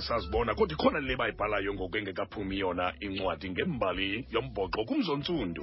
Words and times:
sakhe 0.00 0.08
sazibona 0.08 0.54
kodwa 0.54 0.74
ikhona 0.74 1.00
le 1.00 1.16
bayibhalayo 1.16 1.74
ngoku 1.74 1.96
engekaphumi 1.98 2.56
yona 2.64 2.92
incwadi 3.04 3.48
ngembali 3.52 4.10
yombhoxo 4.32 4.80
kumzontsundu 4.88 5.62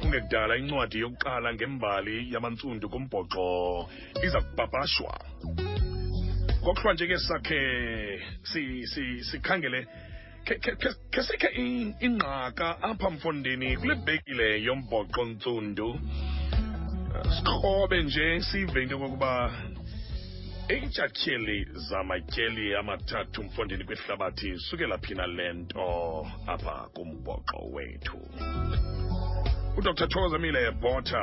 kungekudala 0.00 0.52
incwadi 0.60 0.96
yokuqala 1.02 1.48
ngembali 1.54 2.16
yamantsundu 2.32 2.84
kumbhoxo 2.92 3.48
iza 4.24 4.40
kupapashwa 4.46 5.12
ngokuhlwa 6.62 6.92
nje 6.94 7.06
ke 7.10 7.18
sakhe 7.28 7.60
sikhangele 9.28 9.80
khe 11.12 11.20
sikhe 11.28 11.48
ingqaka 12.06 12.68
apha 12.90 13.08
mfondeni 13.14 13.68
kule 13.80 13.94
bhekile 14.04 14.48
yombhoxo 14.66 15.22
ntsundu 15.30 15.88
sikrobe 17.34 17.96
nje 18.06 18.26
sive 18.48 18.78
into 18.82 18.94
yokokuba 18.94 19.30
intshatsheli 20.76 21.66
zamatyeli 21.90 22.66
amathathu 22.80 23.38
mfondini 23.46 23.84
kwihlabathi 23.88 24.48
sukela 24.66 24.96
phina 25.06 25.26
le 25.36 25.46
nto 25.60 25.86
apha 26.54 26.74
kumboqo 26.96 27.60
wethu 27.74 28.18
udr 29.78 29.94
thokozamile 30.12 30.62
bota 30.84 31.22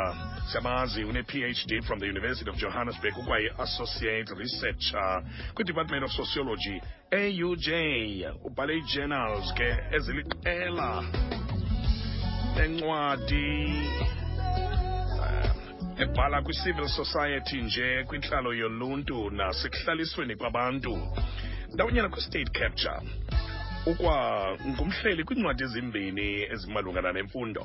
siyamazi 0.51 1.01
une-phd 1.11 1.71
from 1.87 1.97
the 1.99 2.05
university 2.13 2.49
of 2.53 2.57
johannesburg 2.63 3.17
ukwayi-associate 3.21 4.29
researcher 4.43 5.11
kwi-department 5.55 6.03
of 6.07 6.11
sociology 6.21 6.77
auj 7.21 7.69
ubhale 8.47 8.73
ii-journals 8.79 9.47
ke 9.59 9.69
eziliqela 9.97 10.91
encwadi 12.65 13.49
ebhala 15.99 16.41
kwi-civil 16.41 16.87
society 16.87 17.61
nje 17.61 18.03
kwintlalo 18.07 18.53
yoluntu 18.53 19.15
nasekuhlalisweni 19.37 20.35
kwabantu 20.35 20.93
ndawonye 21.73 22.01
kwi 22.13 22.21
state 22.27 22.49
capture 22.59 22.99
ukwangumhleli 23.91 25.21
kwiincwadi 25.27 25.61
ezimbini 25.67 26.27
ezimalungana 26.53 27.09
nemfundo 27.17 27.63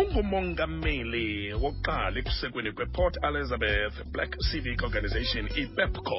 ungumongameli 0.00 1.28
wokuqala 1.62 2.16
ekusekweni 2.22 2.70
kweport 2.76 3.14
elizabeth 3.28 3.94
black 4.14 4.32
civic 4.48 4.78
organization 4.88 5.44
ipepco 5.62 6.18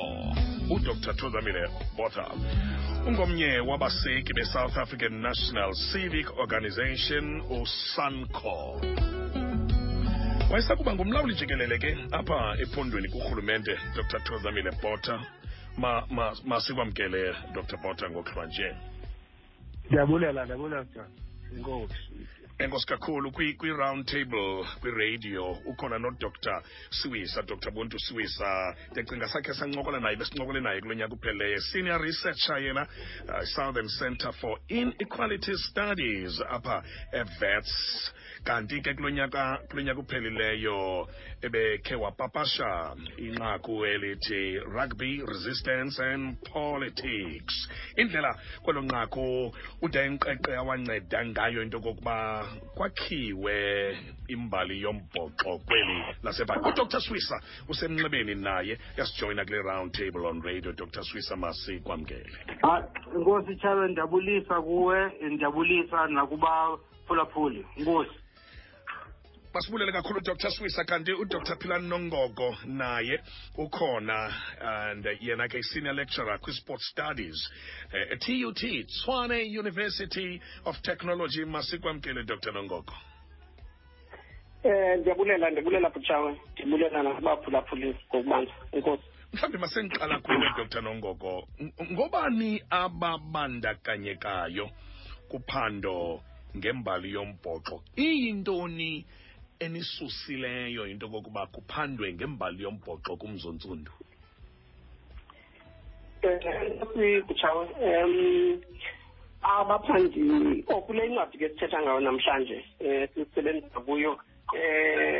udr 0.73 1.11
tozamile 1.21 1.63
botha 1.97 2.27
ungomnye 3.07 3.51
wabaseki 3.69 4.31
be-south 4.35 4.75
african 4.83 5.13
national 5.29 5.71
civic 5.91 6.27
organization 6.43 7.25
usanco 7.61 8.57
wayesakuba 10.53 10.93
ngumlawuli 10.93 11.33
jikelele 11.35 11.77
ke 11.81 11.97
apha 12.11 12.55
ephondweni 12.61 13.07
kurhulumente 13.09 13.73
dr 13.95 14.19
tozamile 14.21 14.71
bota 14.81 15.17
ma 15.81 16.05
masikwamkele 16.45 17.31
ma, 17.33 17.39
ma 17.39 17.53
dr 17.55 17.77
bota 17.81 18.05
ngokuhlwanje 18.09 18.67
nje 18.69 18.77
ndiyabulela 19.85 20.39
ndiyabulela 20.43 20.85
inkosi 21.57 22.01
enkosi 22.59 22.87
kakhulu 22.87 23.31
kwi-round 23.31 24.05
table 24.07 24.65
kwiradio 24.81 25.51
ukhona 25.65 25.97
nodr 25.99 26.61
siwisa 26.89 27.41
dr 27.41 27.71
buntu 27.71 27.99
siwisa 27.99 28.75
ndiyacinga 28.91 29.27
sakhe 29.27 29.53
sancokola 29.53 29.99
naye 29.99 30.15
besincokole 30.15 30.61
naye 30.61 30.81
kulo 30.81 30.93
nyaka 30.93 31.13
upheleleyo 31.15 31.61
senior 31.61 32.01
researcher 32.01 32.57
yena 32.57 32.87
uh, 33.29 33.43
southern 33.43 33.87
center 33.89 34.31
for 34.33 34.57
inequality 34.69 35.57
studies 35.57 36.41
apha 36.49 36.83
evets 37.11 38.13
kanti 38.43 38.81
ke 38.81 38.93
kulo 38.93 39.09
nyaka 39.09 39.59
uphelileyo 39.97 41.07
ebekhe 41.41 41.95
wapapasha 41.95 42.93
inqaku 43.17 43.81
elithi 43.85 44.59
rugby 44.61 45.23
resistance 45.25 45.99
and 46.03 46.37
politics 46.53 47.55
indlela 47.97 48.37
kwelo 48.63 48.81
nqaku 48.85 49.27
udainqeqe 49.81 50.53
awanceda 50.61 51.17
ngayo 51.33 51.59
into 51.65 51.77
okokuba 51.81 52.42
kwakhiwe 52.77 53.55
imbali 54.35 54.75
yombhoxo 54.83 55.51
kweli 55.67 55.97
lasebhayi 56.25 56.61
udr 56.83 56.99
swissa 57.07 57.37
usemnxebeni 57.71 58.35
naye 58.47 58.73
yasijoyina 58.97 59.45
kule 59.47 59.61
round 59.69 59.89
table 59.97 60.25
on 60.31 60.37
radio 60.49 60.71
dr 60.81 61.03
swissa 61.09 61.35
masikwamkele 61.43 62.35
ah, 62.69 62.81
nkosi 63.19 63.51
tshawe 63.59 63.83
ndabulisa 63.93 64.55
kuwe 64.67 64.99
ndiyabulisa 65.33 65.99
nakubaphulaphuli 66.15 67.61
nkosi 67.81 68.17
basibulele 69.53 69.91
kakhulu 69.91 70.17
udr 70.19 70.49
swisa 70.51 70.83
kanti 70.83 71.13
udr 71.13 71.55
philani 71.61 71.87
nongoko 71.87 72.47
naye 72.65 73.17
ukhona 73.57 74.19
and 74.61 75.05
yena 75.21 75.47
ke 75.47 75.61
senior 75.63 75.93
lecturer 75.95 76.37
kwi-sport 76.39 76.81
studies 76.81 77.37
uh, 77.87 78.11
eh, 78.11 78.19
tut 78.19 78.61
tswane 78.87 79.57
university 79.61 80.41
of 80.65 80.81
technology 80.81 81.45
masikwamkele 81.45 82.23
dr 82.25 82.51
nongoko 82.51 82.93
eh 84.65 84.95
ndiyabulela 84.99 85.45
ndibulela 85.49 85.87
butshawe 85.93 86.31
ndibulela 86.53 87.03
nabaphulaphuli 87.03 87.87
ngokubanza 88.09 88.51
inkosi 88.75 89.03
mhlawumbi 89.33 89.57
masendiqala 89.63 90.15
kuwe 90.19 90.37
dr 90.57 90.81
nongoko 90.87 91.31
ngobani 91.91 92.51
ababandakanyekayo 92.81 94.65
kuphando 95.31 95.95
ngembali 96.57 97.09
yombhoxo 97.15 97.75
iyintoni 98.05 98.93
enisusileyo 99.65 100.83
into 100.91 101.07
kokuba 101.07 101.43
kuphandwe 101.53 102.07
ngembali 102.15 102.59
yombhoxo 102.65 103.11
kumzontsundu 103.21 103.91
kutshawe 107.27 107.65
eh, 107.81 108.03
um 108.03 108.61
abaphandi 109.59 110.23
okule 110.75 111.01
incwadi 111.07 111.35
ke 111.41 111.47
sithetha 111.51 111.77
ngayo 111.83 111.99
namhlanje 112.03 112.57
um 112.81 112.85
eh, 112.87 113.05
sisebenzisa 113.13 113.79
kuyo 113.85 114.11
um 114.11 114.59
eh, 114.59 115.19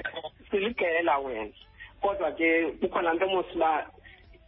siliqela 0.51 1.13
wena 1.23 1.51
kodwa 2.01 2.29
ke 2.37 2.49
kukhona 2.79 3.09
nto 3.15 3.25
mos 3.33 3.49
uba 3.55 3.71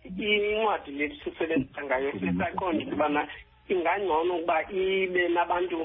incwadi 0.04 0.92
le 1.00 1.06
sisebenzisa 1.24 1.80
ngayo 1.88 2.10
sisaqonda 2.22 2.82
into 2.82 2.92
yobana 2.96 3.22
ingangcono 3.72 4.32
ukuba 4.40 4.56
ibe 4.72 5.28
nabantu 5.36 5.80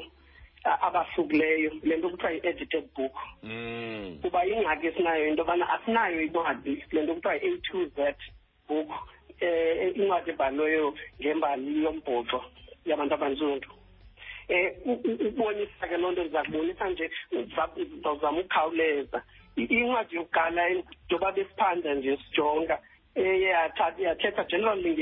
abahlukileyo 0.65 1.73
le 1.85 1.97
nto 1.97 2.11
kuthiwa 2.11 2.31
yi-edited 2.35 2.85
book 2.97 3.13
mm. 3.43 4.19
kuba 4.23 4.45
ingxaki 4.47 4.87
esinayo 4.93 5.29
into 5.33 5.41
yobana 5.43 5.65
asinayo 5.73 6.21
incwadi 6.21 6.85
le 6.93 7.01
nto 7.05 7.15
kuthiwa 7.15 7.35
yi-a 7.35 7.59
to 7.65 7.81
z 7.97 7.99
book 8.69 8.89
um 9.41 9.97
incwadi 9.97 10.31
ebhalweyo 10.37 10.93
ngembali 11.21 11.85
yombhoxo 11.85 12.39
yabantu 12.85 13.15
abantsundu 13.15 13.69
um 13.73 14.55
eh, 14.55 14.77
ukubonisa 14.85 15.89
ke 15.89 15.97
loo 15.97 16.13
nto 16.13 16.23
ndiza 16.29 16.45
kubonisa 16.45 16.85
nje 16.91 17.07
ndizawuzama 17.33 18.41
ukukhawuleza 18.41 19.21
incwadi 19.57 20.15
yokuqala 20.17 20.63
njengoba 20.69 21.33
besiphanda 21.33 21.95
nje 21.95 22.17
sijonga 22.29 22.77
yathetha 23.99 24.45
generally 24.45 24.93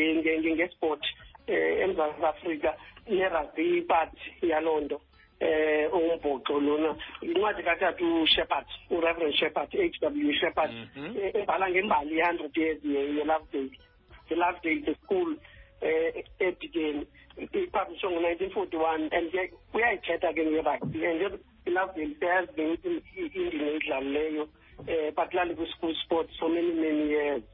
ngesport 0.54 1.02
um 1.02 1.54
emzantsi 1.84 2.24
afrika 2.24 2.70
nerugby 3.10 3.82
part 3.90 4.14
yaloo 4.42 4.80
nto 4.80 4.98
eh 5.40 5.86
umbhoxo 5.92 6.58
lona 6.60 6.90
incwadi 7.22 7.62
katata 7.62 8.02
ushepard 8.26 8.66
ureverend 8.90 9.34
shepard 9.38 9.70
h 9.72 9.94
w 10.02 10.32
shepard 10.34 10.70
mhm. 10.70 11.16
eh, 11.16 11.30
ebhala 11.40 11.66
ngembali 11.70 12.18
ye-hundred 12.18 12.54
years 12.58 12.82
ye-love 12.84 13.46
day 13.52 13.66
the-love 14.28 14.58
day 14.66 14.74
the 14.86 14.94
school 15.02 15.30
eh 15.80 16.24
ebideni 16.42 17.06
ipublishwe 17.38 18.08
ngo-nineteen 18.10 18.50
forty 18.50 18.76
one 18.76 19.06
and 19.14 19.30
ke 19.30 19.42
uyayithetha 19.78 20.28
ke 20.34 20.42
ngerugby 20.42 21.06
and 21.06 21.38
i-love 21.70 21.92
day 21.94 22.06
seyazi 22.18 22.52
bengithi 22.58 23.02
indima 23.38 23.70
edlalileyo 23.78 24.44
eh 24.90 25.14
particularly 25.14 25.54
kwi-school 25.54 25.94
sport 26.02 26.26
for 26.38 26.48
many 26.50 26.74
many 26.82 27.10
years 27.14 27.44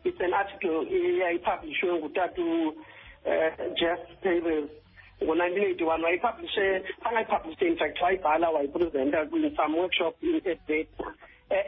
it's 0.07 0.21
an 0.25 0.33
article 0.41 0.75
eyayipublishwe 0.97 1.91
ngutatu 1.99 2.45
um 2.69 2.75
jeff 3.79 3.99
tables 4.21 4.69
ngo-nineteen 5.23 5.63
eighty 5.69 5.83
one 5.93 6.03
wayipublishe 6.07 6.65
angayipublishe 7.07 7.65
infact 7.71 7.97
wayibhala 8.03 8.47
wayipresenta 8.55 9.25
in 9.33 9.55
some 9.57 9.73
workshop 9.81 10.13
in 10.21 10.35
esbet 10.53 10.87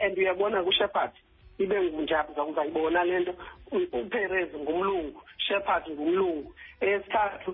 and 0.02 0.14
uyabona 0.18 0.62
kushepard 0.62 1.10
ibe 1.58 1.78
njani 2.02 2.28
uzawuzayibona 2.32 3.00
le 3.08 3.16
nto 3.22 3.32
uperez 4.00 4.50
ngumlungu 4.62 5.20
shepherd 5.44 5.84
ngumlungu 5.94 6.50
eyesithathu 6.84 7.50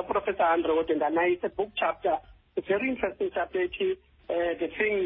uprofessor 0.00 0.46
uh, 0.48 0.52
andre 0.54 0.72
wodendanaye 0.76 1.30
it's 1.34 1.44
a 1.44 1.48
book 1.56 1.70
chapter 1.80 2.14
it's 2.56 2.68
very 2.74 2.86
interesting 2.92 3.30
chapter 3.36 3.60
ethi 3.66 3.88
uh, 4.32 4.52
the 4.60 4.68
thing 4.78 4.96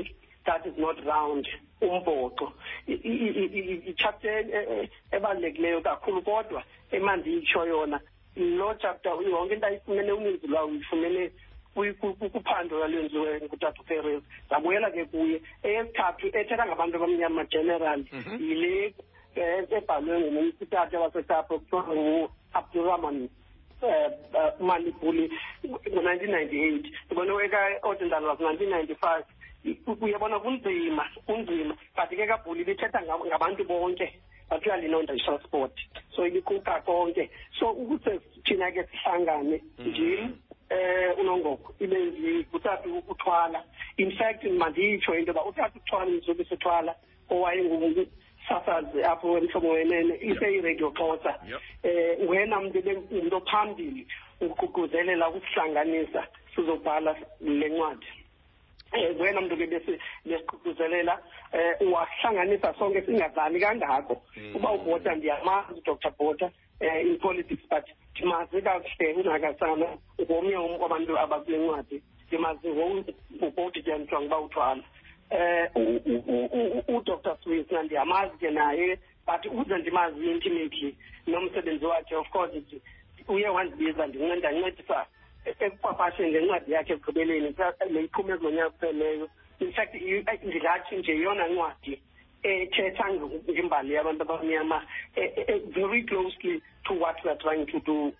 that 0.49 0.63
is 0.71 0.77
not 0.85 0.97
round 1.11 1.47
umbhoxo 1.87 2.47
i-chapter 2.89 4.31
e, 4.31 4.49
e, 4.75 4.79
ebalulekileyo 5.17 5.79
kakhulu 5.89 6.21
kodwa 6.29 6.61
emandiyitsho 6.97 7.61
yona 7.73 7.99
lo 8.59 8.71
chapter 8.83 9.15
yonke 9.33 9.55
into 9.55 9.67
ayifumene 9.67 10.13
uninzi 10.13 10.47
lwawo 10.47 10.69
uyifumene 10.69 11.23
kuphando 11.75 12.85
lwenziwe 12.87 13.41
ngutata 13.41 13.81
uferes 13.81 14.21
zabuyela 14.51 14.91
ke 14.93 15.05
kuye 15.09 15.41
eyesithathu 15.65 16.29
ethetha 16.29 16.67
ngabantu 16.69 16.95
abamnyama 17.01 17.49
generally 17.49 18.05
mhm. 18.13 18.37
yile 18.45 18.93
eh, 19.35 19.65
ebhalwe 19.73 20.17
ngumtata 20.31 20.97
wasesapho 21.01 21.59
kuthiwa 21.59 21.89
ngu-abdurrahman 21.97 23.19
um 23.25 23.29
eh, 23.89 24.09
manipuli 24.61 25.25
ngo-nineteen 25.65 26.31
ninety 26.37 26.59
eight 26.69 26.85
ndibone 27.07 27.33
ekaotendalo 27.49 28.29
wase-nineteen 28.29 28.71
ninety 28.77 28.95
five 29.01 29.25
uyabona 30.05 30.37
kunzima 30.45 31.05
kunzima 31.25 31.73
but 31.97 32.09
ke 32.13 32.25
kabhuli 32.29 32.65
lithetha 32.69 33.01
ngabantu 33.01 33.65
bonke 33.65 34.07
particularly 34.51 34.89
non-transport 34.93 35.73
so 36.15 36.27
iliquka 36.29 36.83
konke 36.85 37.31
so 37.59 37.71
ukuse 37.73 38.21
thina 38.45 38.69
ke 38.71 38.85
sihlangane 38.93 39.65
ndim 39.81 40.37
eh 40.73 41.15
unongogo 41.19 41.75
ibe 41.79 41.97
ngutata 42.49 42.89
uthwala 43.09 43.65
in 43.97 44.11
fact 44.17 44.45
manditsho 44.45 45.15
into 45.15 45.33
yoba 45.33 45.45
utata 45.45 45.79
uthwala 45.81 46.11
mzube 46.11 46.45
sethwala 46.45 46.95
owayengu 47.31 48.07
sasazi 48.49 49.03
apho 49.05 49.29
emhlobo 49.39 49.69
wenene 49.77 50.15
iseyiradio 50.31 50.91
xhosa 50.99 51.33
um 51.49 52.29
wena 52.31 52.57
mntu 52.61 52.79
ngumntu 52.79 53.41
phambili 53.51 54.07
uququzelela 54.41 55.29
ukusihlanganisa 55.29 56.25
sizobhala 56.55 57.15
le 57.41 57.69
ncwadi 57.69 58.07
um 58.97 59.21
wena 59.21 59.41
mntu 59.41 59.57
ke 59.57 59.67
besiququzelela 59.69 61.19
eh, 61.53 61.81
um 61.85 61.93
wasihlanganisa 61.93 62.75
sonke 62.79 63.03
singazali 63.03 63.61
kangako 63.61 64.23
mm. 64.37 64.57
uba 64.57 64.73
ubota 64.73 65.15
ndiyamazi 65.15 65.73
udr 65.85 66.11
bota 66.19 66.49
eh, 66.83 67.07
in 67.07 67.19
politics 67.19 67.63
but 67.71 67.85
ndimazi 68.17 68.63
kakuhle 68.63 69.21
unakasana 69.29 69.87
ngomnye 70.21 70.57
um 70.57 70.79
kwabantu 70.79 71.19
abakule 71.19 71.59
ncwadi 71.59 72.03
ndimazi 72.29 72.69
ngobhodi 73.37 73.83
jantswa 73.83 74.21
nguba 74.21 74.39
uthwala 74.41 74.83
eh, 75.31 75.69
um 75.75 76.83
udr 76.97 77.17
smith 77.43 77.71
nandiyamazi 77.73 78.35
ke 78.39 78.51
naye 78.51 78.99
but 79.27 79.43
uze 79.53 79.79
ndimazi 79.79 80.27
intimately 80.31 80.95
nomsebenzi 81.27 81.87
wakhe 81.87 82.17
of 82.17 82.29
course 82.35 82.53
uye 83.29 83.49
wandibiza 83.49 84.07
ndancedisa 84.07 85.07
ekupapasheni 85.63 86.31
le 86.31 86.41
ncwadi 86.41 86.73
yakhe 86.73 86.93
ekugqibeleni 86.99 87.55
le 87.93 87.99
eh, 88.01 88.05
iphume 88.05 88.37
kulo 88.37 88.51
nyaka 88.51 88.71
kupheleyo 88.71 89.29
in 89.61 89.73
fact 89.73 89.95
eh, 89.95 90.27
ndingathi 90.45 90.97
nje 90.97 91.15
yona 91.17 91.47
ncwadi 91.49 92.03
ethetha 92.43 93.05
ngembali 93.51 93.95
yabantu 93.95 94.23
abamnyama 94.27 94.79
eh, 95.15 95.31
eh, 95.39 95.45
eh, 95.49 95.61
very 95.73 96.03
closely 96.03 96.59
to 96.85 96.93
what 96.99 97.15
weare 97.25 97.39
trying 97.41 97.67
to 97.71 97.79
do 97.87 98.11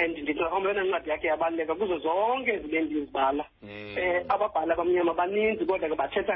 and 0.00 0.10
ndingakhomba 0.22 0.68
yona 0.70 0.82
ncwadi 0.86 1.08
yakhe 1.12 1.26
yabaluleka 1.30 1.74
kuzo 1.80 1.96
zonke 2.04 2.52
zibe 2.62 2.78
ndizibala 2.84 3.44
um 3.62 3.68
mm. 3.68 4.24
ababhali 4.34 4.70
abamnyama 4.74 5.12
baninzi 5.18 5.64
kodwa 5.66 5.88
ke 5.90 5.94
bathetha 6.00 6.34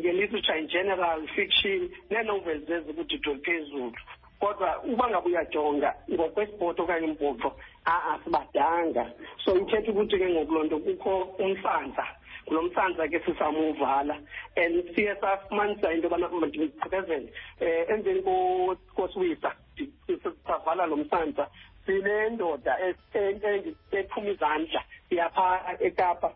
ngeliterature 0.00 0.58
in 0.60 0.66
general 0.68 1.18
fiction 1.34 1.80
nee-novels 2.10 2.68
ezikudidi 2.76 3.28
oluphezulu 3.30 3.88
kodwa 4.40 4.68
uba 4.92 5.04
ngabe 5.10 5.26
uyajonga 5.32 5.90
ngokwesipoti 6.12 6.80
okanye 6.84 7.06
umbhoxo 7.10 7.48
a-a 7.92 8.12
sibadanga 8.24 9.04
so 9.44 9.48
ithetha 9.56 9.88
ukuthi 9.92 10.18
ke 10.20 10.26
ngoku 10.32 10.52
loo 10.54 10.64
nto 10.66 10.76
kukho 10.84 11.12
umhlanza 11.40 12.04
lo 12.50 12.62
msansa 12.62 13.08
ke 13.08 13.20
sisamuvala 13.20 14.16
and 14.56 14.84
siye 14.94 15.14
safumanisa 15.20 15.92
into 15.94 16.08
yobana 16.08 16.26
ndiqhekezele 16.28 17.28
um 17.60 17.66
eh, 17.66 17.86
emveni 17.88 18.76
kosiwisa 18.94 19.52
savala 20.46 20.86
lo 20.86 20.96
msansa 20.96 21.46
sinendoda 21.86 22.76
ephuma 23.92 24.30
izandla 24.30 24.82
yapha 25.10 25.76
ekapa 25.80 26.34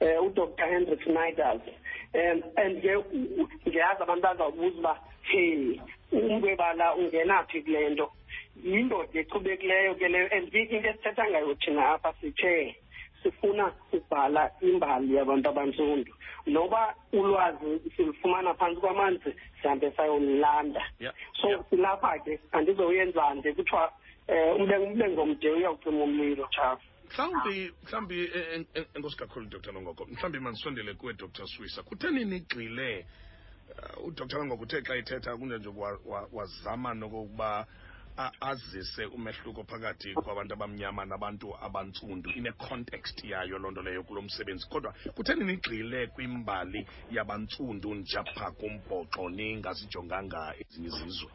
um 0.00 0.26
udr 0.26 0.68
henry 0.68 0.96
sniders 1.04 1.62
um 2.14 2.42
and 2.56 2.82
ke 2.82 2.96
ndiyazi 3.66 4.02
abantu 4.02 4.22
bazawubuza 4.22 4.78
uba 4.78 5.00
hey 5.22 5.80
umntwebala 6.12 6.94
ungenaphi 6.94 7.62
kule 7.62 7.88
nto 7.90 8.12
yindoda 8.64 9.18
echubekileyo 9.20 9.94
ke 9.94 10.08
leyo 10.08 10.28
and 10.30 10.54
into 10.54 10.76
esithetha 10.76 11.28
ngayo 11.30 11.54
thina 11.54 11.90
apha 11.94 12.12
sithe 12.20 12.76
sifuna 13.24 13.72
ubhala 13.92 14.40
imbali 14.60 15.08
yabantu 15.16 15.48
abantsundu 15.52 16.10
noba 16.54 16.82
ulwazi 17.12 17.70
silufumana 17.96 18.50
phantsi 18.58 18.80
kwamanzi 18.84 19.30
sihambe 19.62 19.88
sayolilanda 19.96 20.82
so 21.40 21.48
silapha 21.70 22.18
ke 22.24 22.36
andizoyenza 22.52 23.24
nje 23.34 23.50
kuthiwa 23.56 23.84
eh, 24.28 24.52
um 24.52 24.68
umbengomde 24.68 25.48
uyawucima 25.56 26.04
umlilo 26.04 26.44
tshafu 26.52 26.82
mhlawumbi 27.08 27.56
mhlawumbi 27.86 28.18
eh, 28.24 28.66
eh, 28.76 28.86
enkosi 28.94 29.16
kakhulu 29.16 29.46
dr 29.48 29.72
nongoko 29.72 30.04
mhlawumbi 30.04 30.38
mandisondele 30.40 30.94
kuwe 30.94 31.12
dr 31.14 31.46
swisa 31.48 31.82
kutheni 31.82 32.24
nigxile 32.24 33.06
udr 34.04 34.28
nongoko 34.38 34.62
uthe 34.68 34.82
xa 34.86 34.94
ithetha 35.00 35.32
kunjenje 35.40 35.70
wazama 36.32 36.92
nokokuba 36.94 37.44
wa, 37.50 37.66
azise 38.16 39.04
umehluko 39.10 39.62
phakathi 39.66 40.14
kwabantu 40.14 40.54
abamnyama 40.54 41.02
nabantu 41.10 41.46
abantsundu 41.66 42.28
ine-context 42.38 43.18
yayo 43.32 43.56
loo 43.62 43.70
nto 43.74 43.82
leyo 43.86 44.02
kulo 44.06 44.20
msebenzi 44.22 44.66
kodwa 44.70 44.90
kutheni 45.16 45.44
nigxile 45.50 46.00
kwimbali 46.14 46.80
yabantsundu 47.16 47.88
njapha 48.00 48.46
kumbhoxo 48.58 49.22
ningazijonganga 49.36 50.40
ezinye 50.60 50.88
izizwe 50.90 51.30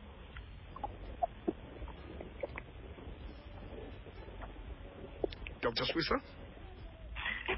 dr 5.62 5.86
swisa 5.92 6.18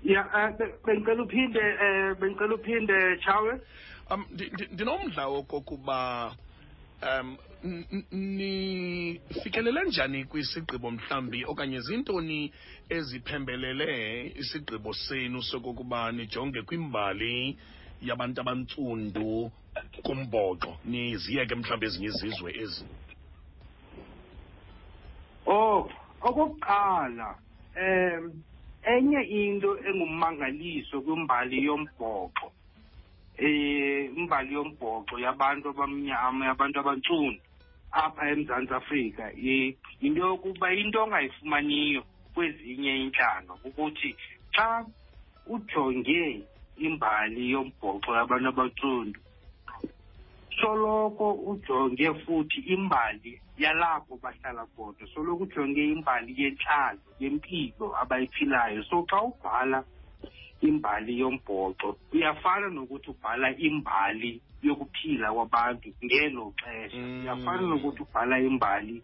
ya 0.03 0.21
eh, 0.59 0.75
bengicela 0.85 1.21
uphinde 1.23 1.63
um 1.83 2.15
bengicela 2.21 2.53
uphinde 2.57 2.97
chawe 3.25 3.53
um 4.11 4.21
ndinomdla 4.73 5.23
wokokuba 5.27 5.97
um 7.09 7.37
nifikelela 8.11 9.83
njani 9.83 10.25
kwisigqibo 10.29 10.91
mhlambi 10.91 11.45
okanye 11.45 11.79
zintoni 11.85 12.39
eziphembelele 12.95 13.89
isigqibo 14.41 14.89
senu 15.05 15.39
sokokuba 15.49 15.99
nijonge 16.17 16.61
kwimbali 16.67 17.35
yabantu 18.07 18.37
abantsundu 18.43 19.29
kumboxo 20.05 20.71
niziyeke 20.89 21.55
mhlawumbi 21.59 21.85
ezinye 21.87 22.09
izizwe 22.13 22.49
ezi 22.63 22.83
oh 25.57 25.83
okokuqala 26.27 27.27
um 27.83 28.23
enye 28.93 29.21
into 29.41 29.69
engummangaliso 29.87 30.95
kwimbali 31.05 31.57
yombhoxo 31.67 32.45
um 32.49 34.15
imbali 34.19 34.49
yombhoxo 34.57 35.15
yabantu 35.25 35.65
abamnyama 35.71 36.41
yabantu 36.49 36.77
abantsundu 36.79 37.41
apha 37.91 38.23
eMzantsi 38.29 38.73
Afrika 38.73 39.23
yinto 40.01 40.21
yokuba 40.27 40.67
into 40.81 40.97
ongayifumaniyo 41.03 42.01
kwezinye 42.33 42.91
iintlanga 42.97 43.53
ukuthi 43.67 44.09
xa 44.55 44.67
ujonge 45.55 46.19
imbali 46.87 47.41
yombhoxo 47.53 48.09
yabantu 48.19 48.47
abantsundu 48.53 49.19
soloko 50.59 51.25
ujonge 51.51 52.07
futhi 52.23 52.59
imbali 52.75 53.31
yalapho 53.63 54.13
bahlala 54.23 54.63
khona 54.73 55.03
soloko 55.13 55.43
ujonge 55.45 55.81
imbali 55.93 56.29
yentlalo 56.41 57.01
yempilo 57.21 57.85
abayiphilayo 58.01 58.81
so 58.89 58.97
xa 59.09 59.17
ubhala 59.27 59.79
imbali 60.67 61.11
yombhoxo 61.21 61.87
uyafana 62.13 62.67
nokuthi 62.75 63.07
ubhala 63.13 63.47
imbali 63.67 64.31
yokuphila 64.63 65.33
kwabantu 65.33 65.89
ngelo 66.03 66.53
xesha 66.61 66.97
mm. 66.97 67.21
uyafanele 67.21 67.73
ukuthi 67.77 68.01
ubhala 68.05 68.35
imbali 68.49 68.97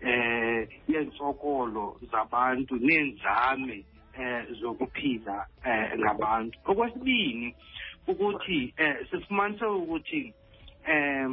eh 0.00 0.60
yentsokolo 0.90 1.84
zabantu 2.12 2.74
nenzame 2.86 3.76
eh 4.22 4.40
zokuphila 4.60 5.36
eh 5.70 5.86
ngabantu 6.00 6.56
okwesibini 6.70 7.48
ukuthi 8.10 8.60
eh 8.84 8.94
sifumanise 9.10 9.66
ukuthi 9.82 10.22
eh 10.94 11.28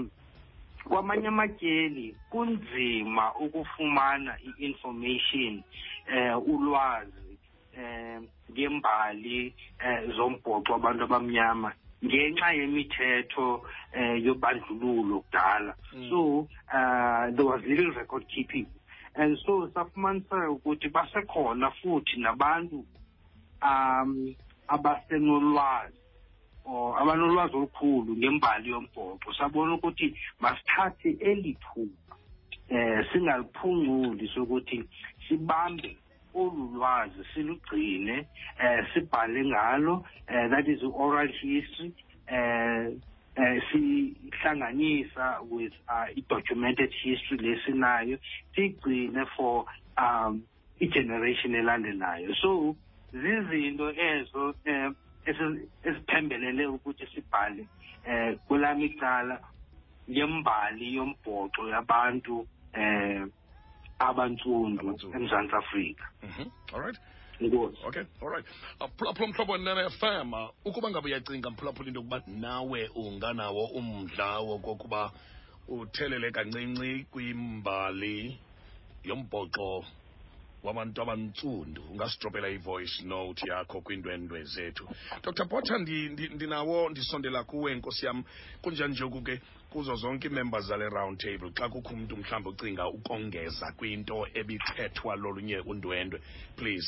kwamanye 0.89 1.27
amatyeli 1.33 2.07
kunzima 2.31 3.25
ukufumana 3.43 4.31
i-information 4.49 5.53
eh 6.15 6.33
ulwazi 6.53 7.33
eh 7.81 8.17
ngembali 8.51 9.39
eh 9.87 9.99
zombhoxo 10.15 10.71
abantu 10.79 11.03
abamnyama 11.07 11.71
ngenxa 12.08 12.48
yemithetho 12.60 13.48
eh 14.00 14.15
yobandlululo 14.25 15.17
kudala 15.25 15.74
mm. 15.96 16.10
so 16.10 16.20
uh, 16.77 17.24
there 17.36 17.46
was 17.46 17.62
little 17.67 17.91
record 17.93 18.25
keeping 18.34 18.65
and 19.15 19.38
so 19.46 19.53
safumaniseka 19.75 20.50
ukuthi 20.55 20.88
basekhona 20.96 21.67
futhi 21.81 22.15
nabantu 22.24 22.79
um 23.70 24.10
abasenolwazi 24.74 25.98
or 26.65 26.88
abanolwazi 27.01 27.53
olukhulu 27.60 28.12
ngembali 28.22 28.67
yombhoxo 28.74 29.29
sabona 29.39 29.72
ukuthi 29.77 30.08
masithathe 30.43 31.10
eli 31.29 31.53
thuba 31.63 32.13
eh 32.77 33.00
singaliphunguli 33.12 34.25
sokuthi 34.36 34.77
sibambe 35.27 35.89
olu 36.33 36.71
lwazi 36.75 37.23
silugcine 37.33 38.17
um 38.63 38.85
sibhale 38.93 39.41
ngalo 39.50 39.93
um 40.33 40.50
that 40.51 40.67
is 40.67 40.81
oral 40.83 41.27
history 41.41 41.89
um 42.31 43.01
eh 43.41 43.59
sihlanganisa 43.71 45.27
with 45.51 45.73
uh, 45.95 46.05
documented 46.33 46.91
history 47.03 47.38
lesinayo 47.45 48.15
sigcine 48.55 49.21
for 49.35 49.65
um 49.97 50.43
igeneration 50.79 51.51
elandelayo 51.61 52.29
so 52.43 52.51
zizinto 53.21 53.85
ezo 54.09 54.43
eh 54.71 54.89
esiphembelele 55.88 56.63
ukuthi 56.75 57.05
sibhale 57.15 57.63
eh 58.11 58.31
kulami 58.47 58.83
icala 58.89 59.35
yembali 60.17 60.85
yombhoxo 60.95 61.61
yabantu 61.73 62.35
eh 62.83 63.23
abantsundu 64.10 64.98
emzantsi 65.15 65.55
afrika 65.55 66.10
mhm. 66.24 66.50
all 66.74 66.81
right 66.81 66.98
Okay, 67.43 68.03
all 68.22 68.29
right. 68.29 68.46
Aphulaphula 68.81 69.25
umhlobo 69.29 69.58
ne 69.58 69.89
ukuba 70.65 70.89
ngabe 70.91 71.10
uyacinga 71.10 71.50
mphulaphula 71.51 71.88
into 71.88 72.00
yokuba 72.01 72.20
nawe 72.27 72.81
unganawo 72.96 73.63
umdla 73.79 74.27
wokokuba 74.48 75.12
uthelele 75.67 76.29
kancinci 76.31 77.05
kwimbali 77.12 78.38
yombhoxo 79.05 79.84
wabantu 80.63 81.01
abantsundu 81.01 81.81
ungasitropela 81.91 82.48
ivoice 82.50 83.01
note 83.05 83.41
yakho 83.50 83.81
kwiindwendwe 83.81 84.43
zethu 84.43 84.86
dr 85.24 85.46
potter 85.50 85.79
ndinawo 85.79 86.89
ndi, 86.89 86.91
ndisondela 86.91 87.43
kuwe 87.43 87.74
nkosi 87.75 88.05
yam 88.05 88.24
oku 88.67 89.22
ke 89.25 89.41
kuzo 89.73 89.95
zonke 89.95 90.27
ii-members 90.27 90.67
zale 90.67 90.89
round 90.89 91.17
table 91.19 91.51
xa 91.55 91.65
kukho 91.71 91.91
umntu 91.95 92.13
mhlawumbi 92.19 92.51
ucinga 92.59 92.85
ukongeza 92.97 93.65
kwinto 93.79 94.17
ebithethwa 94.39 95.11
lolunye 95.23 95.57
undwendwe 95.71 96.19
please 96.59 96.87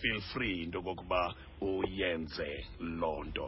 feel 0.00 0.20
free 0.32 0.56
into 0.64 0.78
kokuba 0.86 1.20
uyenze 1.60 2.50
loo 3.00 3.20
nto 3.28 3.46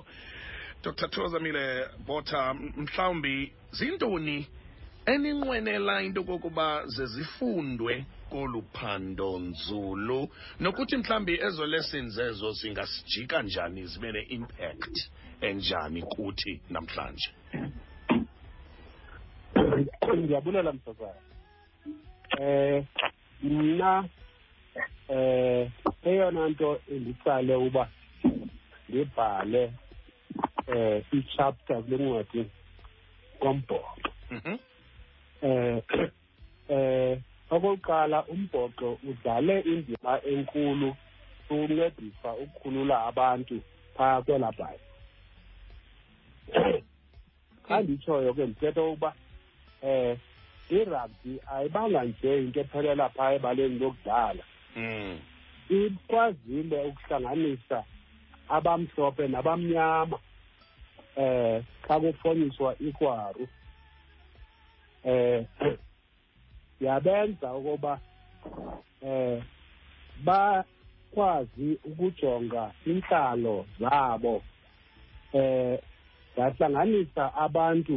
dr 0.85 1.09
tozamile 1.15 1.65
botha 2.07 2.43
um, 2.53 2.59
mhlawumbi 2.85 3.35
zintoni 3.77 4.39
eninqwenela 5.13 5.95
into 6.07 6.21
kokuba 6.31 6.67
zezifundwe 6.97 7.93
kolu 8.33 8.61
phando-nzulu 8.77 10.21
nokuthi 10.63 10.97
mhlawumbi 11.01 11.35
ezo 11.47 11.65
lessons 11.75 12.13
ezo 12.29 12.49
zingasijika 12.61 13.37
njani 13.47 13.83
zibe 13.91 14.11
ne-impact 14.17 14.97
enjani 15.49 16.01
kuthi 16.15 16.53
namhlanje 16.75 17.31
ngiyabulela 19.79 20.73
msazana 20.73 21.15
eh 22.39 22.85
mna 23.43 24.05
eh 25.09 25.71
eyona 26.03 26.49
nto 26.49 26.81
endicale 26.91 27.55
uba 27.55 27.89
ndibhale 28.89 29.73
eh 30.77 31.05
ichapter 31.13 31.83
kule 31.83 31.97
ncwadi 31.97 32.45
ngombhoxo 33.39 34.09
mhm. 34.31 34.57
eh 35.43 35.83
eh 36.69 37.19
okokuqala 37.51 38.25
umbhoxo 38.25 38.99
udlale 39.11 39.61
indima 39.61 40.21
enkulu 40.31 40.97
uncedisa 41.51 42.31
ukukhulula 42.43 43.07
abantu 43.07 43.61
phaa 43.97 44.23
kwelabhayi 44.23 44.79
xa 47.69 47.77
nditshoyo 47.83 48.35
ke 48.35 48.47
ndithetha 48.47 48.83
ukuba 48.83 49.13
eh 49.85 50.17
irugby 50.71 51.41
ayibanga 51.55 52.03
nje 52.05 52.39
into 52.39 52.61
ephelela 52.61 53.09
phaa 53.15 53.35
ebaleni 53.37 53.79
lokudlala 53.79 54.43
mm 54.77 55.19
ikwazile 55.69 56.79
ukuhlanganisa 56.89 57.79
abamhlophe 58.57 59.25
nabamnyama 59.35 60.19
eh 61.25 61.57
xa 61.87 61.95
kuphonyiswa 62.03 62.71
ikwaru 62.89 63.45
eh 65.15 65.41
yabenza 66.81 67.49
ukuba 67.59 67.93
eh 69.07 69.43
bakwazi 70.27 71.71
ukujonga 71.91 72.63
inhlalo 72.91 73.57
zabo 73.81 74.43
eh 75.43 75.77
yahlanganisa 76.37 77.23
abantu 77.45 77.97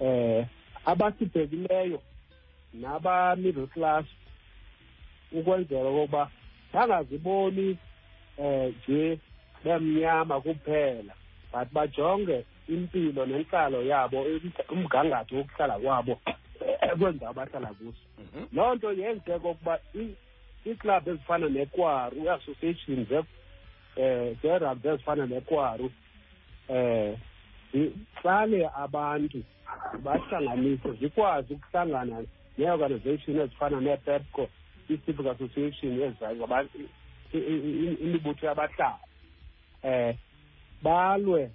eh 0.00 0.46
abasibhekileyo 0.92 1.98
naba-middle 2.82 3.66
class 3.74 4.06
ukwenzela 5.32 5.88
okokuba 5.90 6.22
bangaziboni 6.72 7.68
um 8.38 8.74
nje 8.74 9.18
bemnyama 9.64 10.36
kuphela 10.44 11.14
but 11.52 11.68
bajonge 11.74 12.44
impilo 12.68 13.22
nentlalo 13.26 13.78
yabo 13.82 14.22
umgangatho 14.70 15.34
wokuhlala 15.38 15.76
kwabo 15.82 16.14
eh, 16.60 16.98
kwenza 16.98 17.28
abahlala 17.30 17.70
kuso 17.78 18.04
mhm. 18.22 18.42
loo 18.54 18.74
nto 18.74 18.88
yenze 18.92 19.38
kokuba 19.38 19.74
iiklabhu 20.00 21.10
ezifana 21.10 21.46
nekwaru 21.48 22.16
i-association 22.26 22.98
um 23.16 23.26
eh, 23.96 24.34
zerabs 24.42 24.84
ezifana 24.84 25.26
nekwaru 25.26 25.86
um 26.68 27.14
zitsale 27.72 28.68
abantu 28.76 29.42
bahlanganise 30.04 30.92
zikwazi 30.92 31.54
ukuhlangana 31.54 32.24
nee-organization 32.58 33.40
ezifana 33.40 33.80
nee-pepco 33.80 34.48
i-civic 34.88 35.26
association 35.26 35.92
imibutho 38.00 38.46
yabahlala 38.46 38.98
um 39.84 39.90
eh, 39.90 40.16
balwe 40.82 41.50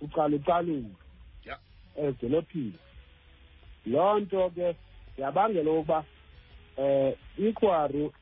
ucalucalulo 0.00 0.90
ezidolophini 1.96 2.78
loo 3.86 4.18
nto 4.20 4.50
ke 4.50 4.76
yabangela 5.18 5.70
ukuba 5.70 6.04
um 6.76 7.12
ikwaru 7.46 8.12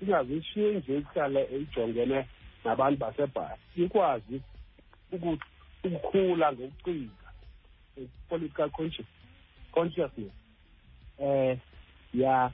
ingazishiyi 0.00 0.74
nje 0.74 0.98
ihlale 0.98 1.48
ijongene 1.60 2.26
nabantu 2.64 2.98
basebhasi 3.00 3.62
ikwazi 3.84 4.42
ukuthi 5.12 5.48
ukukhula 5.84 6.52
ngokucinga 6.52 7.10
political 8.28 8.70
conscious 8.70 9.06
consciousness 9.74 10.32
eh 11.18 11.58
ya 12.12 12.50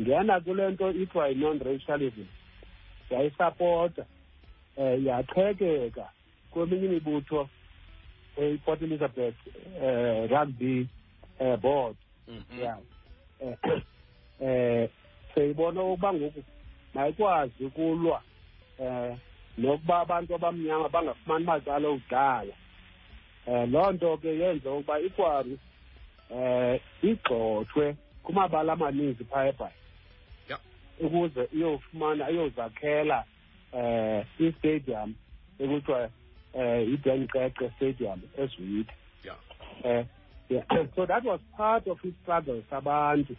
ngena 0.00 0.40
kule 0.40 0.70
nto 0.70 0.86
ithiwa 0.90 1.28
yi-non 1.28 1.58
racialism 1.60 2.26
yayisapota 3.10 4.02
eh 4.76 5.04
yaqhekeka 5.06 6.04
kweminye 6.52 6.84
imibutho 6.88 7.48
eiport 8.40 8.80
elizabeth 8.82 9.36
eh 9.86 10.28
rugby 10.32 10.88
eh 11.44 11.56
board 11.62 11.96
mhm. 12.28 12.60
ya 12.62 12.72
eh, 13.40 13.56
eh 14.40 14.88
seyibona 15.34 15.82
ukuba 15.82 16.12
ngoku 16.12 16.42
mayikwazi 16.94 17.64
ukulwa 17.64 18.22
eh 18.78 19.16
nokuba 19.58 19.98
abantu 20.00 20.30
abamnyama 20.34 20.88
bangafumani 20.88 21.44
macala 21.44 21.88
okudlala 21.88 22.52
um 23.46 23.70
loo 23.72 23.92
nto 23.92 24.16
ke 24.18 24.28
yenza 24.38 24.70
ukuba 24.72 24.98
ikwari 25.00 25.58
um 26.30 26.78
igxothwe 27.02 27.96
kumabala 28.22 28.72
amaninzi 28.72 29.24
phaa 29.24 29.46
ebhayi 29.50 29.78
ukuze 31.04 31.48
iyofumana 31.54 32.30
iyozakhela 32.30 33.24
um 33.72 34.22
istadium 34.38 35.10
ekuthiwa 35.62 36.10
um 36.54 36.82
yidenqeqe 36.88 37.66
stadium 37.76 38.20
ezwide 38.38 38.92
um 39.84 40.04
so 40.94 41.06
that 41.06 41.24
was 41.24 41.40
part 41.56 41.86
of 41.88 41.98
istruggle 42.04 42.62
sabantu 42.70 43.34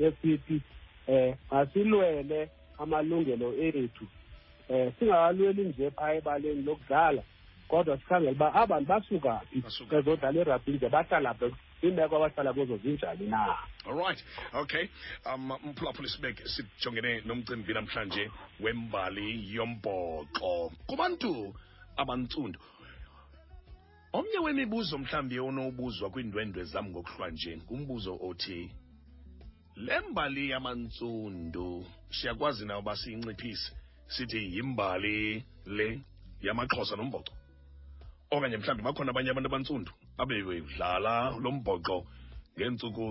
esithi 0.00 0.62
um 1.08 1.34
masilwele 1.50 2.48
amalungelo 2.80 3.52
ethu 3.64 4.06
um 4.70 4.92
singakalweli 4.98 5.64
nje 5.64 5.90
phaa 5.90 6.14
ebaleni 6.18 6.62
lokudlala 6.62 7.22
kodwa 7.72 7.96
sikhangela 7.98 8.32
uba 8.32 8.52
abantu 8.54 8.88
basuka 8.92 9.32
phi 9.50 9.62
bezodlala 9.88 10.38
irabhi 10.44 10.72
nje 10.76 10.88
bahlala 10.92 11.32
iimeko 11.82 12.14
abahlala 12.20 12.52
kuzo 12.52 12.76
zinjani 12.84 13.26
na 13.32 13.40
allright 13.88 14.20
okay 14.52 14.88
um 15.34 15.48
mphulaphula 15.66 16.08
sibek 16.12 16.36
sijongene 16.52 17.22
nomcimbi 17.24 17.72
namhlanje 17.72 18.28
wembali 18.60 19.28
yombhoxo 19.56 20.52
kubantu 20.86 21.32
abantsundu 21.96 22.58
omnye 24.12 24.38
wemibuzo 24.44 24.98
mhlawumbi 25.00 25.40
onobuzwa 25.40 26.06
kwiindwendwe 26.12 26.62
zam 26.72 26.86
ngokuhlwa 26.92 27.28
nje 27.32 27.52
ngumbuzo 27.56 28.12
othi 28.28 28.68
le 29.76 29.96
mbali 30.10 30.44
yamantsundu 30.52 31.86
siyakwazi 32.16 32.64
na 32.68 32.74
uba 32.78 32.92
siyinciphise 33.00 33.72
sithi 34.14 34.40
yimbali 34.56 35.16
le 35.76 35.88
yamaxhosa 36.44 36.96
nombhoxo 37.00 37.32
okanye 38.32 38.56
mhlawumbi 38.56 38.82
bakhona 38.84 39.10
abanye 39.12 39.30
abantu 39.30 39.48
abantsundu 39.52 39.90
abeyidlala 40.22 41.14
lo 41.42 41.50
mbhoxo 41.56 41.96
ngeentsuku 42.56 43.04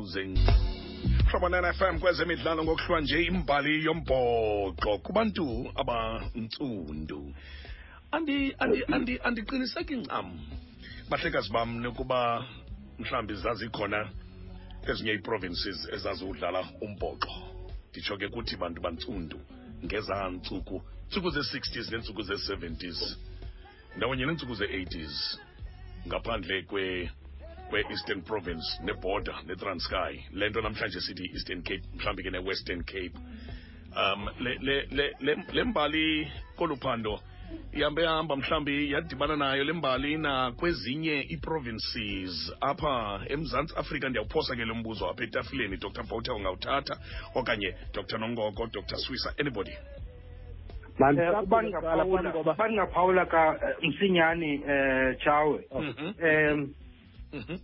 hlobo 1.30 1.48
nenfm 1.54 1.96
kwezemidlalo 2.02 2.60
ngokuhlwa 2.66 3.00
nje 3.04 3.20
imbali 3.32 3.74
yombhoxo 3.86 4.92
kubantu 5.06 5.46
abantsundu 5.82 7.20
andi 8.16 8.38
andi, 8.94 9.14
andi 9.26 9.42
ncam 10.02 10.26
bahlekazi 11.10 11.50
bam 11.56 11.70
nokuba 11.84 12.20
mhlawumbi 13.00 13.34
zazikhona 13.44 14.00
ezinye 14.90 15.14
ii-provinces 15.16 15.80
ezaziwudlala 15.96 16.62
umbhoxo 16.86 17.34
nditsho 17.90 18.14
ke 18.20 18.28
kuthi 18.34 18.56
bantu 18.62 18.80
bantsundu 18.86 19.38
ngezantsuku 19.86 20.76
ntsuku 21.08 21.08
ntsuku 21.08 21.28
ze-60s 21.36 21.86
neentsuku 21.92 22.22
ze-70s 22.28 23.00
ndawonye 23.98 24.24
neentsuku 24.26 24.54
ze-80s 24.60 25.16
ngaphandle 26.08 26.56
kwe 26.70 26.88
kwe-eastern 27.70 28.22
province 28.30 28.68
neborder 28.86 29.38
netranskay 29.48 30.14
le 30.38 30.46
nto 30.50 30.60
namhlanje 30.64 31.00
sithi 31.06 31.26
eastern 31.36 31.62
cape 31.68 31.84
mhlawumbi 31.96 32.22
ke 32.26 32.32
ne-western 32.34 32.82
cape 32.92 33.16
um 34.02 34.22
le, 34.44 34.52
le, 34.66 34.76
le, 34.98 35.06
le, 35.26 35.34
le 35.56 35.62
mbali 35.70 36.08
kolu 36.60 36.76
phando 36.84 37.14
ihambe 37.78 38.04
hamba 38.12 38.34
mhlawumbi 38.42 38.76
yadibana 38.94 39.36
nayo 39.42 39.64
le 39.68 39.74
mbali 39.82 40.12
nakwezinye 40.26 41.18
ii-provinces 41.34 42.36
apha 42.72 42.96
emzantsi 43.34 43.74
afrika 43.82 44.06
ndiyawuphosa 44.10 44.52
ke 44.58 44.64
lo 44.70 44.76
mbuzo 44.80 45.04
apha 45.12 45.24
etafileni 45.28 45.78
dr 45.84 46.04
voter 46.12 46.34
ungawuthatha 46.38 46.96
okanye 47.40 47.70
dr 47.96 48.18
nongoko 48.22 48.62
dr 48.76 48.98
swisa 49.04 49.30
anybody 49.42 49.76
bangaphawula 51.02 53.22
eh, 53.24 53.28
ka 53.32 53.44
eh, 53.70 53.76
msinyane 53.90 54.54
eh 54.54 55.18
chawe 55.24 55.60
em 55.72 55.84
mhm. 55.84 56.14
eh, 56.26 56.56
mhm. 57.34 57.56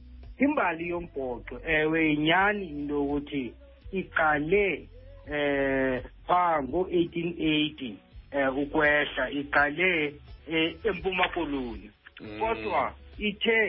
imbali 0.46 0.86
yompoxo 0.90 1.56
ewe 1.78 2.12
inyani 2.14 2.66
into 2.70 2.94
yokuthi 2.96 3.44
iqale 4.00 4.90
eh 5.38 6.04
phaa 6.28 6.62
ngo-1880 6.62 7.94
eh 8.38 8.58
ukwehla 8.58 9.24
iqale 9.40 9.90
empuma 10.90 11.28
koloni 11.34 11.90
mm. 12.22 12.40
kodwa 12.40 12.94
ithe 13.30 13.62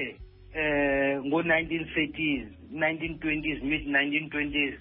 eh 0.63 1.15
ngo-1930s 1.29 2.47
1920s 2.73 3.63
mid 3.69 3.83
1920s 3.89 4.79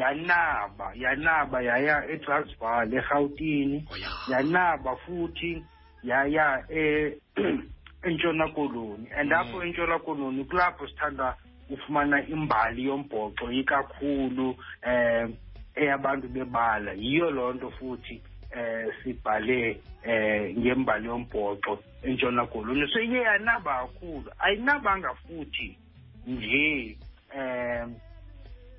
yanaba 0.00 0.92
yanaba 1.00 1.58
yaya 1.64 1.96
eTransvaal 2.12 2.88
eGauteng 2.98 3.82
oh, 3.88 3.96
yanaba 4.30 4.92
futhi 5.04 5.64
yaya 6.02 6.64
e 6.68 7.16
eNtshona 8.06 8.52
Koloni 8.56 9.06
and 9.16 9.30
mm. 9.30 9.40
apho 9.40 9.58
eNtshona 9.64 9.98
Koloni 9.98 10.44
kulapho 10.44 10.86
sithanda 10.88 11.36
ufumana 11.70 12.22
imbali 12.28 12.84
yombhoxo 12.86 13.50
ikakhulu 13.52 14.56
eh 14.84 15.26
eyabantu 15.74 16.28
bebala 16.28 16.92
yiyo 16.92 17.30
lonto 17.30 17.70
futhi 17.70 18.20
eh 18.52 18.86
sibhale 19.02 19.80
eh 20.04 20.54
ngembali 20.58 21.06
yombhoxo 21.08 21.78
eNtshona 22.04 22.46
Koloni 22.46 22.86
so 22.92 23.00
iye 23.00 23.20
yanaba 23.22 23.80
kakhulu 23.88 24.30
ayinabanga 24.38 25.14
futhi 25.24 25.78
nje 26.26 26.96
eh 27.36 27.84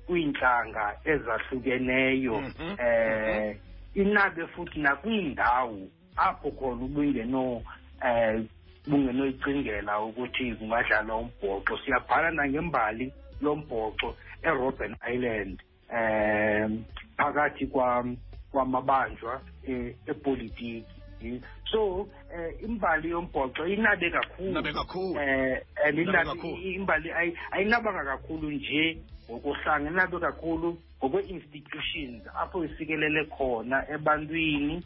kwiintlanga 0.08 0.84
ezahlukeneyo 1.12 2.36
mhm. 2.40 2.64
Mhm. 2.64 2.76
eh 2.88 3.48
inabe 4.02 4.42
futhi 4.54 4.76
nakwiindawo 4.84 5.78
apho 6.26 6.48
khona 6.58 6.82
ubungeno 6.86 7.44
eh 8.08 8.34
bungenoyicingela 8.88 9.92
ukuthi 10.06 10.46
kungadlalwa 10.58 11.16
umbhoxo 11.28 11.74
siyabhala 11.84 12.28
nangembali 12.38 13.06
lombhoxo 13.44 14.08
e-robben 14.46 14.92
island 15.14 15.54
eh 15.98 16.66
phakathi 17.18 17.64
kwa 17.72 17.86
kwamabanjwa 18.52 19.34
eh, 19.70 19.86
epolitiki 20.12 20.84
so 21.70 21.82
eh, 22.34 22.50
imbali 22.66 23.06
yombhoxo 23.14 23.62
inabe 23.74 24.06
kakhulu 24.10 25.20
eh 25.20 25.62
and 25.84 25.96
imbali 26.76 27.08
ayinabanga 27.54 28.02
kakhulu 28.12 28.46
nje 28.56 28.84
ngokuhlangana 29.30 30.06
kakhulu 30.24 30.70
ngokwe-institutions 30.98 32.20
apho 32.42 32.58
isikelele 32.68 33.22
khona 33.34 33.78
ebantwini 33.94 34.76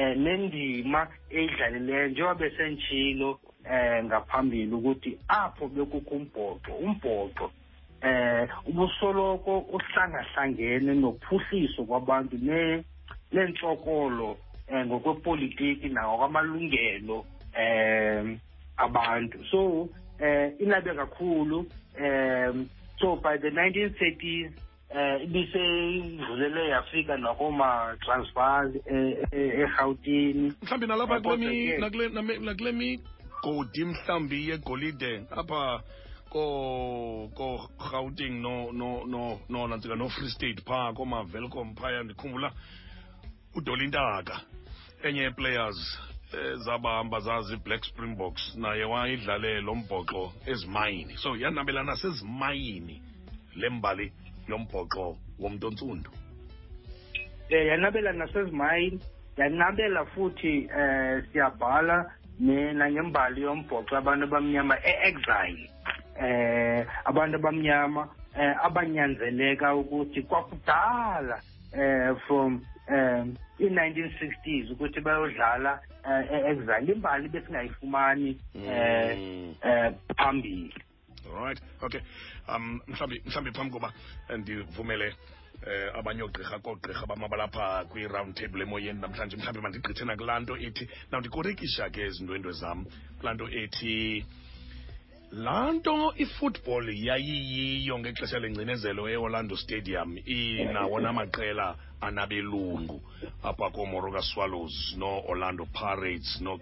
eh 0.00 0.14
nendima 0.24 1.00
eyidlalileyo 1.36 2.06
njengoba 2.08 2.34
besenjilo 2.40 3.30
eh 3.74 3.96
ngaphambili 4.06 4.72
ukuthi 4.78 5.10
apho 5.42 5.64
bekukho 5.74 6.12
umbhoxo 6.18 6.72
umbhoxo 6.86 7.46
eh 8.10 8.42
ubusoloko 8.68 9.52
uhlangahlangene 9.76 10.92
nophuhliso 11.02 11.80
kwabantu 11.88 12.36
ne 12.48 12.60
nenhlokolo 13.34 14.28
eh 14.72 14.82
ngokwepolitiki 14.88 15.88
nangokwamalungelo 15.94 17.18
eh 17.64 18.24
abantu 18.84 19.36
so 19.50 19.62
eh 20.26 20.44
inabe 20.64 20.90
kakhulu 21.00 21.58
eh 22.04 22.50
so 23.02 23.16
by 23.16 23.36
the 23.36 23.48
1930s 23.50 24.50
uh, 24.50 24.52
ibise 25.24 25.40
ibiseyivulele 25.40 26.68
yafika 26.68 27.16
nakooma-transfers 27.16 28.74
erhawutini 29.32 30.52
mhlawumbi 30.62 30.86
nalapha 30.86 31.14
nakule 32.42 32.72
migodi 32.72 33.84
mhlawumbi 33.84 34.48
yegolide 34.48 35.22
apha 35.30 35.82
korhawuting 36.30 38.42
ko 38.42 38.72
no 38.72 39.06
no 39.48 39.78
free 40.08 40.30
state 40.30 40.62
phaa 40.64 40.92
kooma-velcom 40.92 41.74
phaya 41.74 42.02
ndikhumbula 42.02 42.52
udolintaka 43.54 44.40
enye 45.02 45.30
players 45.30 45.98
zabamba 46.64 47.20
zazi 47.20 47.56
black 47.64 47.84
springboks 47.84 48.54
naye 48.62 48.84
wayidlale 48.92 49.50
lo 49.66 49.72
mbhoxo 49.74 50.22
ezimayini 50.50 51.14
so 51.16 51.36
yanabelana 51.36 51.94
sezimayini 51.96 52.96
le 53.60 53.66
mbali 53.68 54.06
yombhoxo 54.48 55.06
womntu 55.40 55.66
ontsundu 55.68 56.10
um 56.10 56.16
eh, 57.48 57.66
yanabela 57.66 58.12
nasezimayini 58.12 59.00
yanabela 59.36 60.00
futhi 60.12 60.68
um 60.76 61.22
siyabhala 61.32 61.96
nangembali 62.80 63.38
yombhoxo 63.46 63.92
abantu 64.00 64.24
abamnyama 64.28 64.74
e-exile 64.90 65.60
um 66.20 66.84
abantu 67.08 67.34
abamnyama 67.40 68.02
um 68.40 68.54
abanyanzeleka 68.66 69.66
ukuthi 69.80 70.20
kwakudala 70.28 71.36
um 71.76 72.16
from 72.26 72.50
um 72.88 73.36
i 73.58 73.64
1960 73.64 74.66
s 74.66 74.70
ukuthi 74.72 75.00
bayodlala 75.00 75.78
um 76.04 76.12
uh, 76.12 76.22
e-, 76.34 76.44
ekuzala 76.52 76.80
imbali 76.94 77.28
besingayifumani 77.28 78.38
um 78.54 79.54
um 79.64 79.94
phambili 80.18 80.74
allright 81.30 81.60
okay 81.86 82.00
um 82.48 82.80
mhlawumbi 82.86 83.22
mhlawumbi 83.26 83.50
phambi 83.54 83.72
koba 83.76 83.90
ndivumele 84.38 85.08
eh 85.72 85.94
abanye 85.98 86.22
oogqirha 86.26 86.58
koogqirha 86.64 87.04
bamabalapha 87.10 87.66
kwi-round 87.90 88.34
table 88.40 88.62
emoyeni 88.66 89.00
namhlanje 89.02 89.36
mhlawumbi 89.38 89.62
mandigqithe 89.64 90.04
nakulaa 90.10 90.40
nto 90.42 90.54
ethi 90.66 90.84
ndikorekisha 91.20 91.84
ke 91.94 92.00
ezintwentwe 92.08 92.52
zam 92.60 92.78
kulaa 93.18 93.34
nto 93.36 93.46
ethi 93.60 93.94
laa 95.44 95.68
nto 95.76 95.94
i-football 96.24 96.84
yayiyiyo 97.08 97.94
ngexesha 97.98 98.38
lengcinezelo 98.42 99.02
eorlando 99.14 99.54
stadium 99.64 100.10
inawona 100.38 101.06
amaqela 101.12 101.66
anabelungu 102.06 102.96
apha 103.50 103.66
koomoroka 103.74 104.20
swallows 104.30 104.76
no-orlando 105.00 105.64
pirates 105.80 106.28
no 106.44 106.52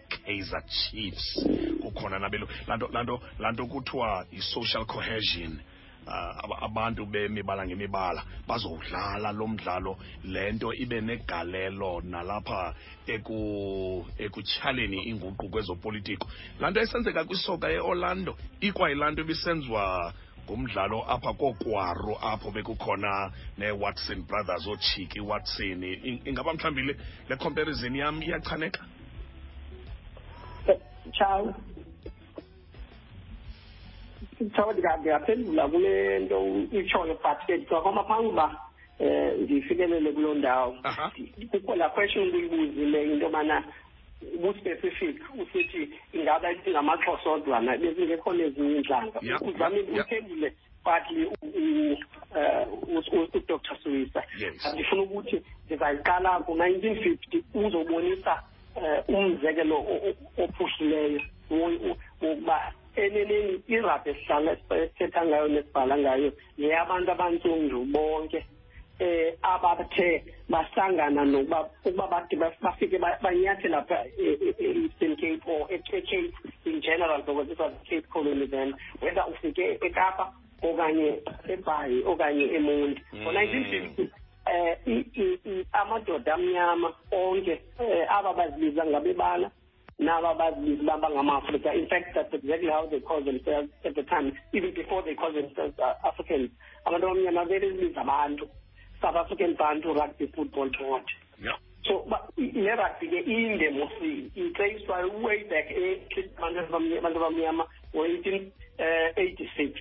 chiefs 0.79 1.47
kukhona 1.83 2.17
nabelungu 2.23 2.53
laa 2.69 2.77
nto 2.77 2.87
laa 2.95 3.03
nto 3.05 3.15
laa 3.43 3.53
nto 3.55 3.65
kuthiwa 3.73 4.11
yi-social 4.35 4.85
cohesion 4.93 5.53
uh, 6.07 6.57
abantu 6.65 7.07
bemibala 7.07 7.67
ngemibala 7.67 8.23
bazowudlala 8.47 9.33
lo 9.33 9.47
mdlalo 9.47 9.97
le 10.25 10.53
nto 10.53 10.75
ibe 10.75 11.01
negalelo 11.01 12.01
nalapha 12.05 12.75
eku 13.07 14.05
ekutyhaleni 14.19 14.99
inguqu 15.11 15.47
kwezopolitiko 15.53 16.27
laa 16.61 16.71
nto 16.71 16.81
isenzeka 16.83 17.23
kwisoka 17.29 17.69
eorlando 17.77 18.33
ikwayilaa 18.67 19.11
nto 19.13 19.23
ibisenziwa 19.25 19.85
ngumdlalo 20.45 20.99
apha 21.15 21.33
kokwaro 21.41 22.15
apho 22.33 22.49
bekukhona 22.55 23.13
ne-watson 23.59 24.19
brothers 24.29 24.65
ochiki 24.73 25.21
watson 25.21 25.83
ingaba 26.29 26.55
mhlawumbi 26.55 26.97
le 27.29 27.37
comparison 27.37 27.95
yam 27.97 28.23
iyachaneka 28.23 28.83
tshawu 31.15 31.55
sawadigagathen 34.57 35.55
la 35.57 35.69
kule 35.69 36.19
nto 36.19 36.49
itshoyo 36.79 37.15
but 37.23 37.39
ke 37.47 37.57
ndicinga 37.57 37.81
kwamaphanguba 37.83 38.45
um 39.01 39.07
eh, 39.07 39.35
ndifikelele 39.39 40.13
kuloo 40.13 40.35
ndawo 40.35 40.77
kukho 41.51 41.77
laa 41.77 41.89
question 41.89 42.29
ndiyibuzile 42.29 43.03
into 43.05 43.25
yobana 43.27 43.65
buspecific 44.41 45.21
usithi 45.39 45.91
ingaba 46.13 46.53
ndingamaxhosa 46.53 47.31
odwa 47.31 47.61
na 47.61 47.77
bezingekho 47.77 48.33
nezinye 48.33 48.73
iintlanga 48.75 49.21
uzamile 49.41 50.01
uphendule 50.01 50.53
partly 50.85 51.25
udr 53.35 53.77
suisa 53.83 54.23
ndifuna 54.75 55.03
ukuthi 55.03 55.43
ndizayiqala 55.67 56.41
ku-nineteen 56.47 56.97
fifty 57.03 57.45
uzobonisa 57.55 58.43
um 59.09 59.15
umzekelo 59.15 59.79
ophuhlileyo 60.39 61.21
irabhi 63.75 64.11
esihlala 64.11 64.51
esithetha 64.57 65.21
ngayo 65.29 65.47
nesibhala 65.55 65.95
ngayo 66.05 66.29
yeyabantu 66.63 67.09
abantsundu 67.15 67.77
bonke 67.95 68.39
eh 69.07 69.29
abathe 69.53 70.09
basangana 70.53 71.23
nokuba 71.33 71.59
ukuba 71.87 72.05
bathi 72.13 72.35
bafike 72.63 72.97
banyathe 73.25 73.67
lapha 73.75 73.97
e-eastern 74.27 75.13
e, 75.13 75.15
e, 75.15 75.21
cape 75.21 75.45
or 75.55 75.65
e-cape 75.77 76.19
e, 76.23 76.31
in 76.71 76.77
general 76.83 77.23
because 77.23 77.49
it 77.53 77.59
was 77.59 77.73
cape 77.89 78.07
colony 78.13 78.47
then 78.55 78.75
whether 79.01 79.25
ufike 79.33 79.79
ekapa 79.87 80.25
okanye 80.69 81.11
ebhayi 81.53 81.99
okanye 82.11 82.45
emonti 82.57 83.01
ngo-nineteen 83.23 83.83
mm. 83.83 83.91
fifty 83.95 84.11
um 85.49 85.65
amadoda 85.81 86.31
amnyama 86.37 86.89
onke 87.21 87.55
um 87.79 88.05
aba 88.19 88.31
bazibiza 88.39 88.83
ngabebala 88.91 89.49
Naba 90.01 90.33
Bazlis, 90.39 90.81
Bamba 90.81 91.09
Africa. 91.37 91.71
In 91.75 91.87
fact, 91.87 92.15
that's 92.15 92.33
exactly 92.33 92.69
how 92.69 92.87
they 92.91 93.01
call 93.01 93.23
themselves 93.23 93.69
at 93.85 93.95
the 93.95 94.03
time, 94.05 94.33
even 94.55 94.73
before 94.75 95.03
they 95.03 95.15
call 95.15 95.31
themselves 95.31 95.77
uh, 95.79 95.95
Africans. 96.07 96.51
Abantu 96.87 97.07
abamnyama 97.13 97.45
belizizwe 97.45 98.01
abantu. 98.01 98.49
South 99.03 99.17
African 99.17 99.55
Bantu 99.59 99.93
Rugby 99.93 100.27
Football 100.35 100.71
Board. 100.81 101.05
Yeah. 101.43 101.57
So 101.85 102.09
nerugby-ke 102.39 103.19
inde 103.29 103.67
mosi 103.77 104.31
iceyiswa 104.35 104.97
way 105.23 105.45
back 105.53 105.69
abantu 106.41 106.77
abamnyama 107.09 107.67
ngo-1886 107.95 109.71
uh, 109.71 109.75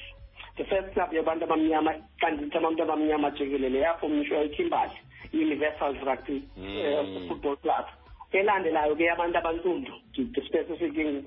the 0.58 0.66
first 0.66 0.94
club 0.94 1.12
yabantu 1.14 1.44
abamnyama 1.48 1.94
kanti 2.22 2.44
ithi 2.44 2.58
abantu 2.60 2.82
abamnyama 2.84 3.28
jikelele 3.38 3.80
yaphumishwa 3.86 4.40
ekimbali 4.48 4.92
i-universal 5.34 5.94
rugby 6.06 6.40
hmm. 6.58 7.16
uh, 7.16 7.28
football 7.30 7.56
club 7.64 7.86
elandelayo-ke 8.38 9.10
abantu 9.12 9.38
abansundu 9.38 9.92
specific 10.48 11.26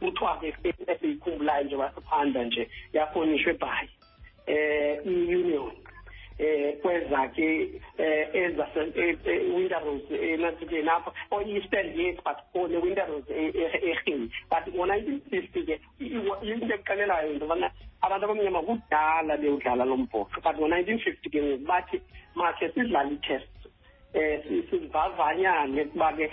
kuthiwa-ke 0.00 0.46
esiyikhumbulayo 0.90 1.62
nje 1.64 1.76
basephanda 1.76 2.40
nje 2.46 2.62
yafonishwa 2.94 3.50
ebhayi 3.54 3.88
um 4.48 5.28
i-union 5.28 5.72
eh 6.38 6.78
kweza 6.82 7.20
ke 7.36 7.46
eh, 7.98 8.34
ezase 8.42 8.80
e, 8.96 9.32
Windows 9.54 10.02
enasithi 10.10 10.76
eh, 10.76 10.84
lapha 10.84 11.12
or 11.30 11.42
Eastern 11.42 11.92
Gate 11.94 12.16
but 12.24 12.38
kone 12.52 12.76
Windows 12.80 13.24
ehini 13.28 14.24
e, 14.24 14.24
e, 14.24 14.30
but 14.50 14.64
ngo-1950 14.74 15.66
ke 15.68 15.76
into 16.00 16.72
ekuqalelayo 16.72 17.36
into 17.36 17.44
yobana 17.44 17.68
abantu 18.02 18.24
abamnyama 18.24 18.62
kudala 18.62 19.36
bewudlala 19.36 19.84
lo 19.84 19.96
mbhoxo 20.00 20.40
but 20.40 20.56
ngo-1950 20.56 21.28
ke 21.30 21.38
ngokubathi 21.42 22.00
makhe 22.34 22.72
sidlale 22.72 23.14
i-test 23.20 23.59
um 24.14 24.18
eh, 24.20 24.42
sizivavanya 24.68 25.70
ke 25.70 25.84
kuba 25.92 26.08
ke 26.12 26.30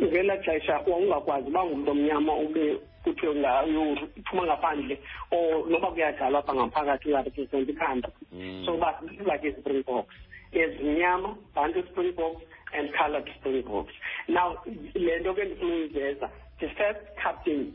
ngelaa 0.00 0.42
xesha 0.46 0.74
wawungakwazi 0.86 1.48
uba 1.50 1.62
ngumntu 1.66 1.90
omnyama 1.90 2.32
ube 2.44 2.64
kuthiwe 3.04 3.98
uphuma 4.18 4.42
ngaphandle 4.46 4.96
or 5.34 5.66
noba 5.66 5.88
kuyadlalwa 5.94 6.40
apha 6.40 6.54
ngaphakathi 6.58 7.06
uyarepresenta 7.10 7.72
ikhantri 7.72 8.12
mm. 8.32 8.64
so 8.64 8.70
uba 8.76 8.90
like 9.26 9.44
i-springboks 9.48 10.14
ezimnyama 10.62 11.34
bantu 11.54 11.82
springboks 11.90 12.42
and 12.78 12.92
colored 12.94 13.28
springboks 13.40 13.92
now 14.28 14.54
le 14.94 15.14
nto 15.18 15.30
ke 15.34 15.42
ndifuna 15.50 15.74
uyiveza 15.74 16.26
the 16.62 16.68
first 16.78 17.00
captain 17.22 17.72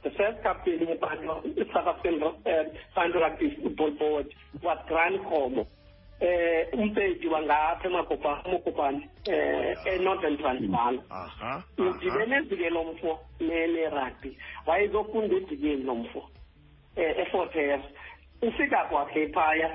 The 0.00 0.10
first 0.14 0.38
captain 0.44 0.78
of 0.88 0.98
South 1.74 1.86
African 1.90 2.22
uh, 2.22 3.18
Rugby 3.18 3.50
Football 3.60 3.90
Board 3.98 4.26
was 4.62 4.78
Grant 4.86 5.18
Como. 5.26 5.66
eh 6.20 6.66
umpedi 6.74 7.26
wangapha 7.30 7.86
emakopane 7.88 9.02
eh 9.24 9.76
enorthern 9.94 10.36
transvaal 10.42 10.96
udibene 11.78 12.34
ezike 12.42 12.68
lo 12.76 12.80
mfo 12.90 13.12
nerugby 13.46 14.30
wayezofunda 14.66 15.34
edikeni 15.38 15.82
lo 15.88 15.94
mfo 16.02 16.18
um 16.26 16.30
eh, 16.96 17.14
efortes 17.22 17.80
ufika 18.48 18.78
kwakhe 18.90 19.22
phaya 19.34 19.70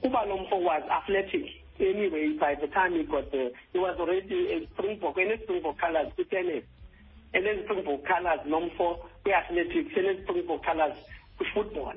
kuba 0.00 0.20
lo 0.28 0.34
mfo 0.42 0.56
was 0.68 0.82
athletic 0.96 1.44
anyway 1.88 2.26
by 2.42 2.52
the 2.62 2.68
time 2.76 2.92
he 2.96 3.04
got 3.04 3.30
there 3.30 3.50
he 3.72 3.78
was 3.84 3.94
already 4.00 4.40
a 4.56 4.66
springbok 4.68 5.16
ene-springbok 5.22 5.76
colors 5.82 6.08
kwitennis 6.16 6.64
ene-springbok 7.36 8.00
colors 8.10 8.40
lo 8.52 8.58
mfo 8.60 8.86
kwi-athletics 9.24 9.92
ene-springbok 10.00 10.60
colors 10.66 10.96
kwifootball 11.36 11.96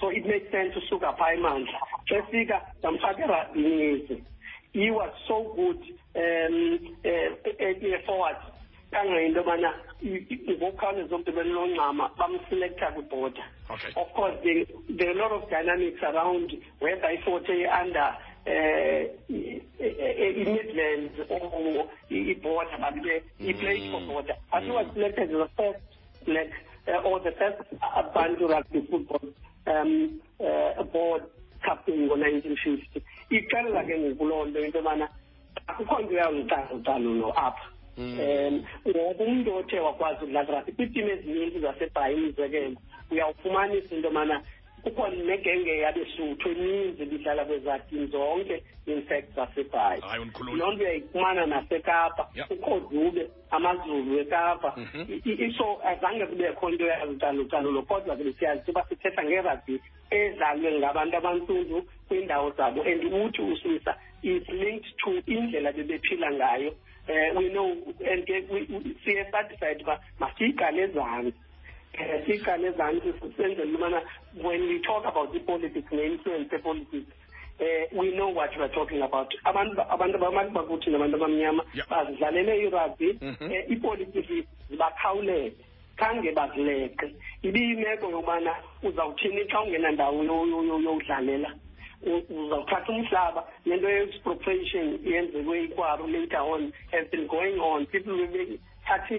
So 0.00 0.08
it 0.10 0.26
makes 0.26 0.50
sense 0.50 0.76
usuka 0.76 1.12
phaa 1.12 1.32
emanzi. 1.34 1.72
Xa 2.08 2.16
efika 2.18 2.56
ndamfakela 2.78 3.38
imizi. 3.54 4.16
He 4.72 4.90
was 4.90 5.10
so 5.26 5.36
good 5.56 5.80
um 6.16 6.88
uh, 7.04 8.06
forward 8.06 8.36
kangayinto 8.92 9.38
yobana 9.40 9.70
ngokukhawuleza 10.58 11.14
umntu 11.16 11.30
belinoncama 11.36 12.04
bamselekta 12.18 12.86
kwibhoda 12.94 13.42
of 13.96 14.08
course 14.16 14.36
there, 14.42 14.64
there 14.98 15.08
are 15.10 15.14
a 15.14 15.18
lot 15.20 15.34
of 15.36 15.48
dynamics 15.50 16.02
around 16.02 16.52
whether 16.78 17.08
iforte 17.16 17.50
under 17.82 18.08
i-midlands 19.28 21.20
or 21.28 21.88
i-border 22.10 22.78
babe 22.78 23.22
i 23.40 23.52
mm. 23.52 23.90
for 23.90 24.00
border 24.08 24.36
but 24.52 24.62
he 24.62 24.70
was 24.70 24.86
selected 24.94 25.30
as 25.30 25.36
the 25.44 25.48
first 25.58 25.84
black 26.26 26.50
uh, 26.88 27.02
or 27.10 27.18
the 27.20 27.32
first 27.32 27.62
bantu 28.14 28.46
rugby 28.46 28.80
football 28.90 29.24
um 29.66 30.20
uh, 30.38 30.82
board 30.88 31.22
captain 31.66 32.06
ngo-1950 32.06 33.02
iqalela 33.34 33.82
ke 33.82 33.98
ngokuloo 33.98 34.46
nto 34.46 34.60
into 34.62 34.78
yobana 34.78 35.06
akukho 35.66 35.98
nto 36.06 36.12
uyawuzicalucalu 36.14 37.10
no-up 37.18 37.58
hmm. 37.98 38.16
um 38.22 38.54
ngoba 38.86 39.22
umntu 39.26 39.50
othe 39.58 39.78
wakwazi 39.82 40.22
ukudlala 40.22 40.50
rugby 40.54 40.72
kwiitim 40.78 41.06
ezininzi 41.10 41.58
zasebhayini 41.66 42.26
umzekelo 42.30 42.76
uyawufumanisa 43.10 43.90
into 43.94 44.06
yobana 44.08 44.36
kukhona 44.86 45.16
negenge 45.28 45.72
yabesuthu 45.84 46.48
eninzi 46.50 47.04
lihlala 47.10 47.44
kwezatini 47.44 48.06
zonke 48.06 48.56
infect 48.86 49.34
zasekhaya 49.34 50.16
loo 50.16 50.24
nto 50.24 50.78
uyayifumana 50.78 51.42
nasekapa 51.52 52.22
kukho 52.48 52.74
dube 52.90 53.24
amazulu 53.50 54.14
ekapa 54.22 54.70
mhm. 54.76 55.52
so 55.58 55.66
azange 55.90 56.22
kubekho 56.30 56.66
nto 56.70 56.84
yazicalucalulo 56.86 57.82
kodwa 57.82 58.14
ke 58.16 58.30
siyazi 58.38 58.70
uba 58.70 58.86
sithetha 58.88 59.22
ngerabhi 59.26 59.74
edlalwe 60.10 60.70
ngabantu 60.78 61.14
abantsundu 61.20 61.82
kwiindawo 62.08 62.50
zabo 62.54 62.82
and 62.86 63.02
uthi 63.12 63.42
usisa 63.42 63.94
is 64.22 64.46
linked 64.62 64.86
to 65.02 65.10
indlela 65.26 65.72
bebephila 65.74 66.30
ngayo 66.30 66.74
um 67.10 67.36
we 67.42 67.50
know 67.50 67.70
and 68.12 68.22
ke 68.24 68.38
siye 69.04 69.24
sadicide 69.34 69.82
uba 69.82 69.98
masiyiqale 70.22 70.82
ezantsi 70.86 71.34
uh, 72.00 72.18
siqale 72.26 72.66
ezantsi 72.68 73.12
senzele 73.36 73.64
ubana 73.76 74.00
when 74.42 74.60
we 74.70 74.76
talk 74.88 75.04
about 75.10 75.34
i-politics 75.38 75.90
ne-influence 75.92 76.50
epolitics 76.52 77.12
eh 77.58 77.86
we 77.94 78.10
know 78.18 78.28
what 78.38 78.50
we're 78.58 78.72
talking 78.76 79.00
about 79.08 79.30
abantu 79.50 79.80
abantu 79.94 80.16
abantu 80.28 80.52
bakuthi 80.56 80.90
nabantu 80.94 81.16
abamnyama 81.20 81.62
bazidlalele 81.92 82.54
irugby 82.68 83.08
mm-hmm. 83.22 83.52
eh, 83.52 83.64
ipolitiki 83.74 84.36
zibakhawulele 84.70 85.52
khange 86.00 86.30
bazileqe 86.38 87.06
ibiyimeko 87.42 88.10
yokubana 88.10 88.54
uzawuthini 88.82 89.44
xa 89.52 89.60
ungenandawo 89.64 90.24
yowudlalela 90.24 91.50
uzawuthatha 92.30 92.92
umhlaba 92.92 93.42
le 93.64 93.74
nto 93.76 93.88
ye-expropriation 93.88 94.86
yenzekwe 95.04 95.64
ikwaru 95.64 96.04
later 96.12 96.42
on 96.54 96.72
has 96.92 97.08
been 97.14 97.26
going 97.36 97.56
on 97.60 97.86
people 97.86 98.20
bethathe 98.36 99.16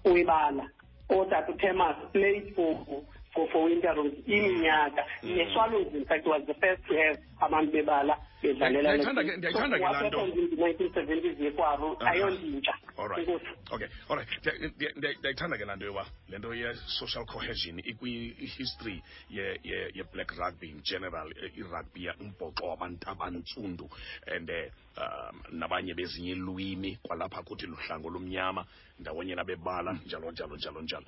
webala 0.09 0.65
ootata 1.15 1.49
uThomas 1.53 1.99
Playful 2.13 2.77
for, 3.35 3.47
for 3.51 3.65
winter 3.69 3.93
roads 3.99 4.17
iminyaka 4.31 5.03
mm. 5.23 5.35
neswallows 5.37 5.91
in 5.95 6.05
fact 6.07 6.25
was 6.27 6.41
the 6.47 6.55
first 6.63 6.83
to 6.87 6.95
have 6.95 7.19
abantu 7.43 7.71
bebala 7.75 8.15
bedlalela 8.43 8.89
ndiyathanda 8.97 9.79
ke 9.79 9.85
lanto 9.85 10.27
1970s 10.63 11.37
yekwaro 11.45 11.97
ayontintsha 12.09 12.75
okay 13.75 13.89
all 14.09 14.17
right 14.19 14.29
ndiyathanda 15.19 15.59
ke 15.59 15.65
lanto 15.67 15.85
yoba 15.91 16.07
le 16.31 16.37
nto 16.39 16.55
ye-social 16.55 17.27
cohesion 17.27 17.79
ikwi-history 17.83 19.03
ye-black 19.95 20.31
rugby 20.39 20.71
in 20.71 20.81
general 20.91 21.29
eh, 21.43 21.51
irugby 21.59 22.07
umbhoxo 22.23 22.67
wabantu 22.71 23.05
abantsundu 23.13 23.87
and 24.31 24.47
eh, 24.51 24.71
um 25.03 25.43
nabanye 25.59 25.93
bezinye 25.99 26.33
ilwimi 26.39 26.99
kwalapha 27.03 27.43
kuthi 27.43 27.67
luhlango 27.67 28.09
lomnyama 28.15 28.63
ndawonye 29.03 29.35
nabebala 29.35 29.93
njalo 30.07 30.31
njalo 30.31 30.55
njalo 30.57 30.81
njalo 30.87 31.07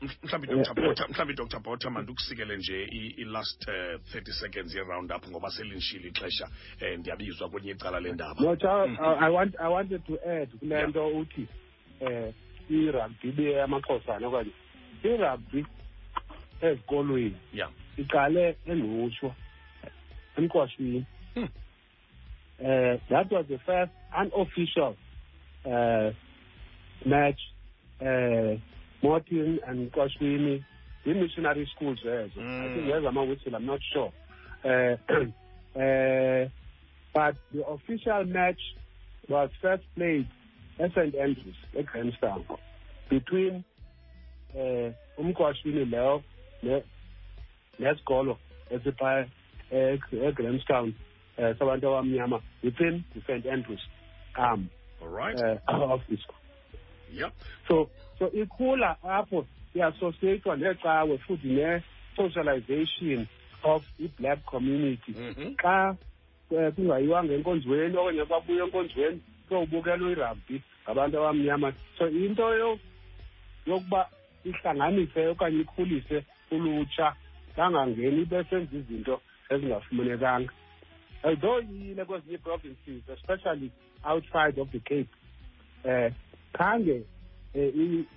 mhlawumbi 0.00 0.50
eh, 0.50 0.56
dr 0.56 0.74
potter 0.78 1.04
eh. 1.06 1.10
mhlawumbi 1.10 1.34
dr 1.34 1.60
potter 1.60 1.90
mandikusikele 1.90 2.56
nje 2.56 2.82
i-last 2.92 3.68
uh, 3.68 3.74
eh, 3.74 4.00
30 4.12 4.32
seconds 4.32 4.74
ye-round 4.74 5.12
up 5.16 5.24
ngoba 5.30 5.50
selinshile 5.50 6.08
ixesha 6.08 6.46
um 6.82 7.00
ndiyabizwa 7.00 7.48
kwenye 7.48 7.70
icala 7.70 8.00
lendaba 8.00 8.40
no 8.42 8.56
Charles, 8.56 8.98
mm, 9.00 9.06
mm, 9.08 9.18
I, 9.24 9.28
mm. 9.28 9.34
want, 9.34 9.56
i 9.60 9.68
wanted 9.68 10.02
to 10.06 10.18
add 10.36 10.50
kule 10.58 10.86
nto 10.86 11.06
yeah. 11.06 11.20
uthi 11.20 11.46
um 12.00 12.32
irugby 12.70 13.32
beyamaxhosana 13.32 14.26
okanye 14.26 14.52
irugby 15.04 15.66
ezikolweni 16.60 17.36
yeah. 17.52 17.70
iqale 17.96 18.56
engutsho 18.66 19.34
emqwashini 20.36 21.06
um 21.36 21.48
hmm. 22.60 22.98
that 23.08 23.32
was 23.32 23.46
the 23.46 23.58
first 23.58 23.92
unofficial 24.22 24.94
uh, 25.64 26.10
match 27.06 27.40
uh, 28.00 28.60
Morton 29.02 29.60
and 29.66 29.92
Kwashwini, 29.92 30.62
i-missionary 31.04 31.66
schools 31.76 31.98
ezo 31.98 32.10
eh, 32.10 32.30
mm. 32.46 32.62
i 32.62 32.64
think 32.64 32.76
hmm. 32.76 32.88
there's 32.88 33.04
a 33.04 33.08
ezamawhistle 33.08 33.54
i'm 33.56 33.66
not 33.66 33.80
sure 33.92 34.12
uh, 34.64 34.96
uh, 35.76 36.48
but 37.14 37.36
the 37.52 37.64
official 37.66 38.24
match 38.26 38.58
was 39.28 39.50
first 39.62 39.84
played 39.94 40.26
at 40.80 40.90
st 40.94 41.14
andrews 41.14 41.54
egrahamstown 41.76 42.44
between 43.10 43.64
uh, 44.58 44.90
umkwashwini 45.16 45.84
leyo 45.84 46.22
nesikolo 47.78 48.38
esipha 48.70 49.26
egrahamstown 50.26 50.94
uh, 51.38 51.54
sabantu 51.58 51.88
abamnyama 51.88 52.40
within 52.64 53.04
the 53.14 53.20
st 53.20 53.46
andrews 53.46 53.88
arm 54.34 54.60
um, 54.60 54.68
All 55.02 55.16
right. 55.16 55.40
uh, 55.68 55.90
of 55.92 56.00
the 56.08 56.16
school 56.16 56.40
yep. 57.12 57.32
so 57.68 57.90
so 58.18 58.26
ikhula 58.30 59.02
apho 59.02 59.46
iasosiyethwa 59.74 60.56
necawe 60.56 61.18
futhi 61.18 61.48
ne-socialization 61.48 63.26
of 63.62 63.86
i-black 63.98 64.44
community 64.44 65.12
mhm. 65.12 65.54
xa 65.62 65.96
eh, 66.50 66.68
kungayiwanga 66.76 67.34
enkonzweni 67.34 67.96
okanye 67.98 68.24
babuya 68.30 68.64
enkonzweni 68.64 69.18
kuyowubukelwa 69.48 70.10
irabhi 70.10 70.56
ngabantu 70.84 71.16
abamnyama 71.18 71.68
so 71.98 72.04
into 72.08 72.46
yokuba 73.66 74.00
ihlanganise 74.44 75.20
okanye 75.32 75.60
ikhulise 75.60 76.18
ulutsha 76.50 77.06
langangeni 77.56 78.24
besenza 78.24 78.72
izinto 78.76 79.20
ezingafumanekanga 79.52 80.52
although 81.22 81.60
iyile 81.74 82.04
kwezinye 82.04 82.34
ii-provinces 82.34 83.02
especially 83.16 83.70
outside 84.04 84.56
of 84.60 84.68
the 84.70 84.78
cape 84.80 85.10
um 85.84 86.10
khange 86.52 87.04
Eh, 87.56 87.72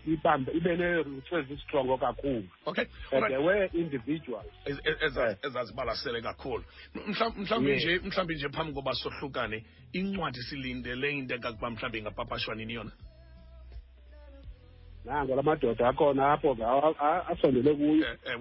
ibambe 0.05 0.51
ibe 0.51 0.75
nee-roots 0.77 1.31
ezistrongo 1.31 1.97
kakhulu 1.97 2.43
okay 2.67 2.83
and 3.13 3.23
were 3.45 3.69
individuals 3.73 4.45
eh. 4.65 5.37
ezazibalasele 5.47 6.21
kakhulu 6.21 6.63
mhlawumbi 7.37 7.75
nje 7.75 7.93
mhlawumbi 8.03 8.35
nje 8.35 8.49
phambi 8.49 8.73
koba 8.73 8.93
sohlukane 8.93 9.57
incwadi 9.93 10.39
silindele 10.49 11.11
into 11.11 11.33
ekakuba 11.35 11.69
mhlawumbi 11.71 11.97
ingapapashwa 11.99 12.55
nini 12.55 12.73
yona 12.73 12.91
nango 15.05 15.35
la 15.35 15.41
madoda 15.43 15.87
akhona 15.89 16.23
apho 16.33 16.51
asondele 17.31 17.71
kuyo 17.79 18.07
eh, 18.09 18.39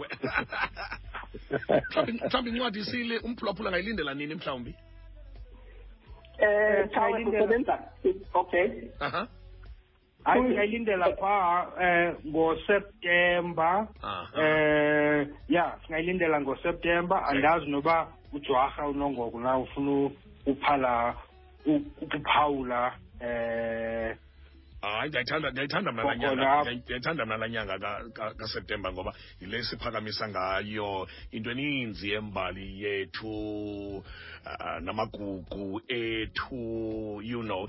mhlawumbi 2.26 2.50
incwadi 2.50 2.78
isile 2.80 3.14
umphulaphula 3.18 3.70
ngayilindela 3.70 4.14
nini 4.18 4.34
mhlawumbi 4.34 4.74
um 8.11 8.18
okay 8.34 8.88
aha 8.98 9.22
ayilindela 10.24 11.16
pha 11.16 11.68
eh 11.81 11.85
uh, 12.11 12.31
ngoseptember 12.31 13.87
eh 14.38 14.40
uh, 14.40 15.28
ya 15.48 15.78
singayilindela 15.87 16.40
ngoseptember 16.40 17.18
andazi 17.31 17.66
noba 17.70 18.09
ujwarha 18.35 18.88
unongoko 18.88 19.40
na 19.40 19.59
ufuna 19.59 20.11
uphala 20.46 21.14
ukuphawula 21.74 22.81
eh 23.20 24.11
uh, 24.11 24.16
hayi 24.82 25.08
ndiyayithanda 25.08 25.50
ndiyayithanda 25.50 25.92
mna 25.92 26.04
nyanga 26.16 26.62
ndiyayithanda 26.74 27.22
mna 27.26 27.36
laa 27.42 27.48
nyanga 27.48 27.78
kaseptemba 28.38 28.88
ngoba 28.92 29.12
yile 29.40 29.58
siphakamisa 29.68 30.24
ngayo 30.32 30.90
into 31.34 31.48
eninzi 31.54 32.04
yembali 32.12 32.64
yethu 32.82 33.36
namagugu 34.84 35.66
ethu 36.02 36.62
you 37.30 37.40
know 37.48 37.62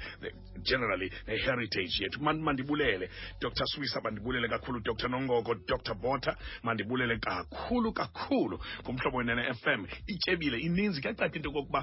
generally 0.69 1.07
neheritage 1.27 1.93
yethu 2.03 2.17
mandibulele 2.25 3.05
dr 3.41 3.65
swisa 3.71 3.97
mandibulele 4.05 4.47
kakhulu 4.53 4.77
dr 4.87 5.07
nongoko 5.13 5.51
dr 5.71 5.93
botter 6.01 6.35
mandibulele 6.65 7.15
kakhulu 7.27 7.89
kakhulu 7.99 8.55
kumhlobo 8.85 9.17
wenene 9.19 9.41
fm 9.61 9.81
ityebile 10.13 10.57
ininzi 10.67 10.97
kuyacaca 11.01 11.35
into 11.37 11.49
kokuba 11.55 11.81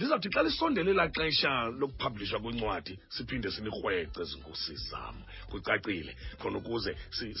lizawuthi 0.00 0.30
xa 0.32 0.42
lisondele 0.42 0.92
xesha 1.16 1.52
lokuphablishwa 1.80 2.38
kwincwadi 2.44 2.94
siphinde 3.16 3.48
sinikrwece 3.54 4.16
ezinkosi 4.22 4.74
zam 4.88 5.16
kucacile 5.50 6.12
khona 6.40 6.56
ukuze 6.60 6.92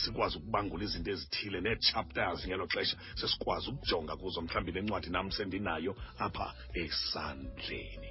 sikwazi 0.02 0.34
ukubangula 0.38 0.82
izinto 0.86 1.08
ezithile 1.14 1.58
nee-chapters 1.64 2.40
ngelo 2.48 2.64
xesha 2.72 2.96
sesikwazi 3.20 3.66
ukujonga 3.72 4.14
kuzo 4.20 4.40
mhlawumbi 4.44 4.72
le 4.74 4.80
ncwadi 4.82 5.08
nam 5.14 5.26
sendinayo 5.36 5.92
apha 6.26 6.48
esandleni 6.82 8.10